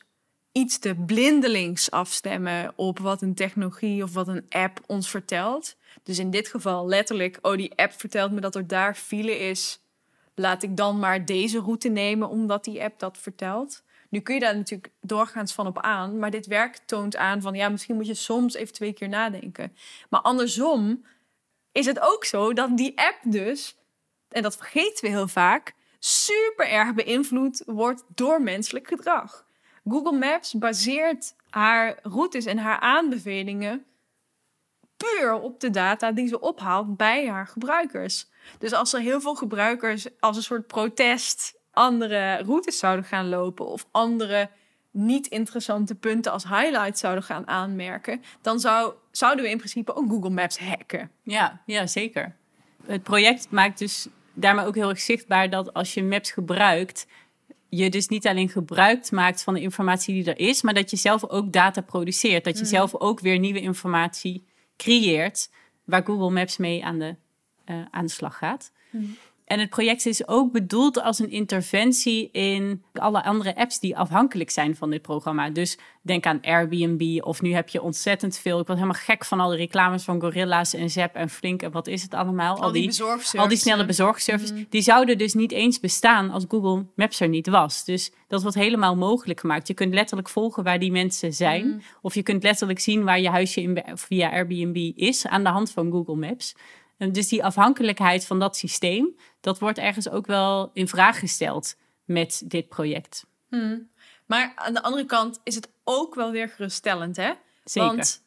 [0.53, 5.77] iets te blindelings afstemmen op wat een technologie of wat een app ons vertelt.
[6.03, 9.81] Dus in dit geval letterlijk, oh die app vertelt me dat er daar file is.
[10.35, 13.83] Laat ik dan maar deze route nemen omdat die app dat vertelt.
[14.09, 17.55] Nu kun je daar natuurlijk doorgaans van op aan, maar dit werk toont aan van
[17.55, 19.77] ja, misschien moet je soms even twee keer nadenken.
[20.11, 21.07] Maar andersom
[21.73, 23.77] is het ook zo dat die app dus,
[24.29, 29.47] en dat vergeten we heel vaak, super erg beïnvloed wordt door menselijk gedrag.
[29.85, 33.87] Google Maps baseert haar routes en haar aanbevelingen
[34.97, 38.29] puur op de data die ze ophaalt bij haar gebruikers.
[38.59, 43.67] Dus als er heel veel gebruikers als een soort protest andere routes zouden gaan lopen
[43.67, 44.51] of andere
[44.91, 50.09] niet interessante punten als highlights zouden gaan aanmerken, dan zou, zouden we in principe ook
[50.09, 51.11] Google Maps hacken.
[51.23, 52.37] Ja, ja, zeker.
[52.87, 57.07] Het project maakt dus daarmee ook heel erg zichtbaar dat als je Maps gebruikt,
[57.69, 60.97] je dus niet alleen gebruik maakt van de informatie die er is, maar dat je
[60.97, 62.45] zelf ook data produceert.
[62.45, 64.47] Dat je zelf ook weer nieuwe informatie
[64.77, 65.51] creëert
[65.85, 67.17] waar Google Maps mee aan de,
[67.65, 68.73] eh, aan de slag gaat.
[69.47, 74.51] En het project is ook bedoeld als een interventie in alle andere apps die afhankelijk
[74.51, 75.51] zijn van dit programma.
[75.51, 78.61] Dus denk aan Airbnb of nu heb je ontzettend veel.
[78.61, 81.71] Ik word helemaal gek van al de reclames van Gorilla's en Zep en Flink en
[81.71, 82.63] wat is het allemaal.
[82.63, 83.03] Al die.
[83.37, 84.65] Al die snelle bezorgservices.
[84.69, 87.85] Die zouden dus niet eens bestaan als Google Maps er niet was.
[87.85, 89.69] Dus dat wordt helemaal mogelijk gemaakt.
[89.69, 91.83] Je kunt letterlijk volgen waar die mensen zijn.
[92.03, 95.71] Of je kunt letterlijk zien waar je huisje in, via Airbnb is aan de hand
[95.71, 96.55] van Google Maps.
[96.97, 101.77] En dus die afhankelijkheid van dat systeem, dat wordt ergens ook wel in vraag gesteld
[102.05, 103.27] met dit project.
[104.27, 107.33] Maar aan de andere kant is het ook wel weer geruststellend, hè?
[107.65, 107.89] Zeker.
[107.89, 108.23] Want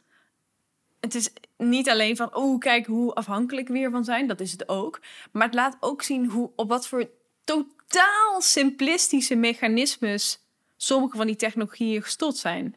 [1.00, 4.28] het is niet alleen van, oh, kijk hoe afhankelijk we hiervan zijn.
[4.28, 5.02] Dat is het ook.
[5.32, 7.10] Maar het laat ook zien hoe, op wat voor
[7.44, 10.40] totaal simplistische mechanismes
[10.78, 12.76] sommige van die technologieën gestot zijn.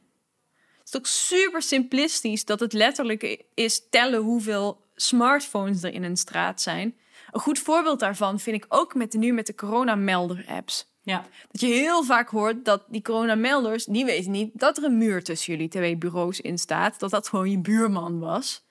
[0.78, 6.16] Het is ook super simplistisch dat het letterlijk is tellen hoeveel smartphones er in een
[6.16, 6.96] straat zijn.
[7.30, 10.90] Een goed voorbeeld daarvan vind ik ook met de, nu met de coronamelder-apps.
[11.04, 14.98] Ja, Dat je heel vaak hoort dat die coronamelders, die weten niet dat er een
[14.98, 17.00] muur tussen jullie twee bureaus in staat.
[17.00, 18.64] Dat dat gewoon je buurman was.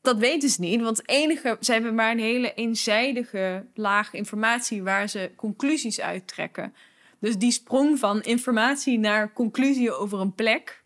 [0.00, 4.82] Dat weten ze niet, want het enige, ze hebben maar een hele eenzijdige laag informatie
[4.82, 6.74] waar ze conclusies uittrekken.
[7.18, 10.84] Dus die sprong van informatie naar conclusie over een plek,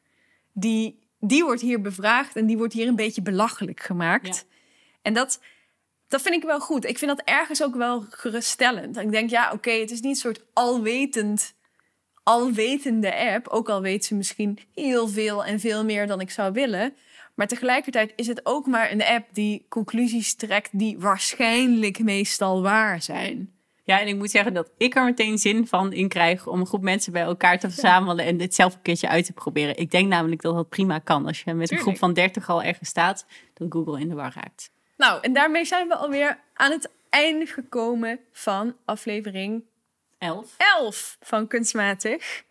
[0.53, 4.47] die, die wordt hier bevraagd en die wordt hier een beetje belachelijk gemaakt.
[4.49, 4.56] Ja.
[5.07, 5.41] En dat,
[6.09, 6.85] dat vind ik wel goed.
[6.85, 8.97] Ik vind dat ergens ook wel geruststellend.
[8.97, 11.55] Ik denk, ja, oké, het is niet een soort alwetend,
[12.23, 13.49] alwetende app.
[13.49, 16.95] Ook al weet ze misschien heel veel en veel meer dan ik zou willen.
[17.35, 23.03] Maar tegelijkertijd is het ook maar een app die conclusies trekt die waarschijnlijk meestal waar
[23.03, 23.55] zijn.
[23.85, 26.67] Ja, en ik moet zeggen dat ik er meteen zin van in krijg om een
[26.67, 29.77] groep mensen bij elkaar te verzamelen en dit zelf een keertje uit te proberen.
[29.77, 31.27] Ik denk namelijk dat dat prima kan.
[31.27, 34.33] Als je met een groep van 30 al ergens staat, dat Google in de war
[34.35, 34.75] raakt.
[34.97, 39.65] Nou, en daarmee zijn we alweer aan het einde gekomen van aflevering
[40.19, 40.55] 11.
[40.57, 42.45] 11 van Kunstmatig.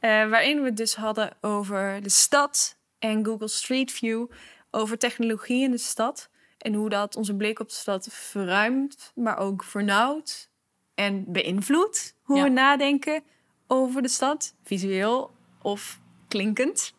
[0.00, 4.26] Eh, waarin we het dus hadden over de stad en Google Street View.
[4.70, 6.28] Over technologie in de stad.
[6.58, 10.50] En hoe dat onze blik op de stad verruimt, maar ook vernauwt
[10.94, 12.16] en beïnvloedt.
[12.22, 12.42] Hoe Ja.
[12.42, 13.22] we nadenken
[13.66, 15.30] over de stad, visueel
[15.62, 16.94] of klinkend.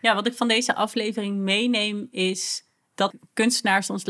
[0.00, 2.64] Ja, wat ik van deze aflevering meeneem is
[2.96, 4.04] dat kunstenaars ons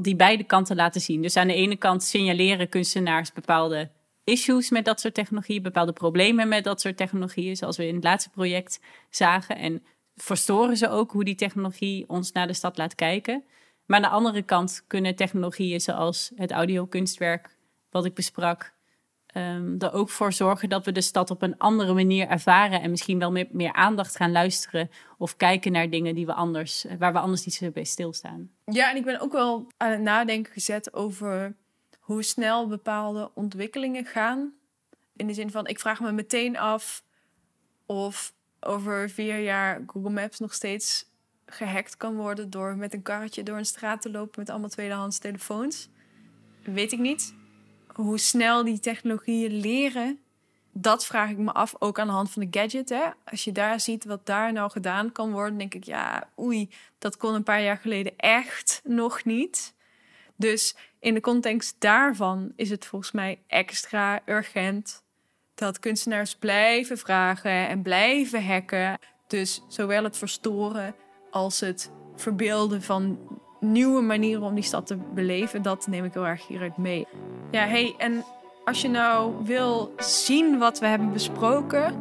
[0.00, 1.22] die beide kanten laten zien.
[1.22, 3.90] Dus aan de ene kant signaleren kunstenaars bepaalde
[4.24, 8.04] issues met dat soort technologieën, bepaalde problemen met dat soort technologieën, zoals we in het
[8.04, 8.80] laatste project
[9.10, 9.56] zagen.
[9.56, 9.82] En
[10.14, 13.44] verstoren ze ook hoe die technologie ons naar de stad laat kijken.
[13.86, 17.56] Maar aan de andere kant kunnen technologieën zoals het audiokunstwerk,
[17.90, 18.72] wat ik besprak,
[19.32, 22.90] ehm, er ook voor zorgen dat we de stad op een andere manier ervaren en
[22.90, 27.12] misschien wel met meer aandacht gaan luisteren of kijken naar dingen die we anders, waar
[27.12, 28.50] we anders niet zo bij stilstaan.
[28.64, 31.54] Ja, en ik ben ook wel aan het nadenken gezet over
[31.98, 34.52] hoe snel bepaalde ontwikkelingen gaan.
[35.16, 37.04] In de zin van, ik vraag me meteen af
[37.86, 41.08] of over vier jaar Google Maps nog steeds
[41.46, 45.18] gehackt kan worden door met een karretje door een straat te lopen met allemaal tweedehands
[45.18, 45.88] telefoons.
[46.62, 47.34] Weet ik niet.
[47.94, 50.18] Hoe snel die technologieën leren,
[50.72, 52.88] dat vraag ik me af, ook aan de hand van de gadget.
[52.88, 53.04] Hè?
[53.24, 57.16] Als je daar ziet wat daar nou gedaan kan worden, denk ik, ja, oei, dat
[57.16, 59.74] kon een paar jaar geleden echt nog niet.
[60.36, 65.02] Dus in de context daarvan is het volgens mij extra urgent
[65.54, 68.98] dat kunstenaars blijven vragen en blijven hacken.
[69.26, 70.94] Dus zowel het verstoren
[71.30, 73.18] als het verbeelden van
[73.60, 77.06] nieuwe manieren om die stad te beleven, dat neem ik heel erg hieruit mee.
[77.50, 78.24] Ja, hey, en
[78.64, 81.94] als je nou wil zien wat we hebben besproken,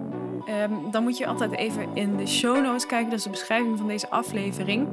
[0.45, 3.09] ehm, dan moet je altijd even in de show notes kijken.
[3.09, 4.87] Dat is de beschrijving van deze aflevering.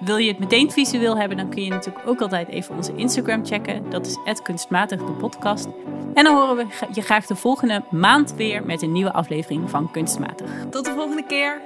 [0.00, 3.46] Wil je het meteen visueel hebben, dan kun je natuurlijk ook altijd even onze Instagram
[3.46, 3.90] checken.
[3.90, 5.68] Dat is kunstmatig de podcast.
[6.14, 9.90] En dan horen we je graag de volgende maand weer met een nieuwe aflevering van
[9.90, 10.50] Kunstmatig.
[10.70, 11.60] Tot de volgende keer.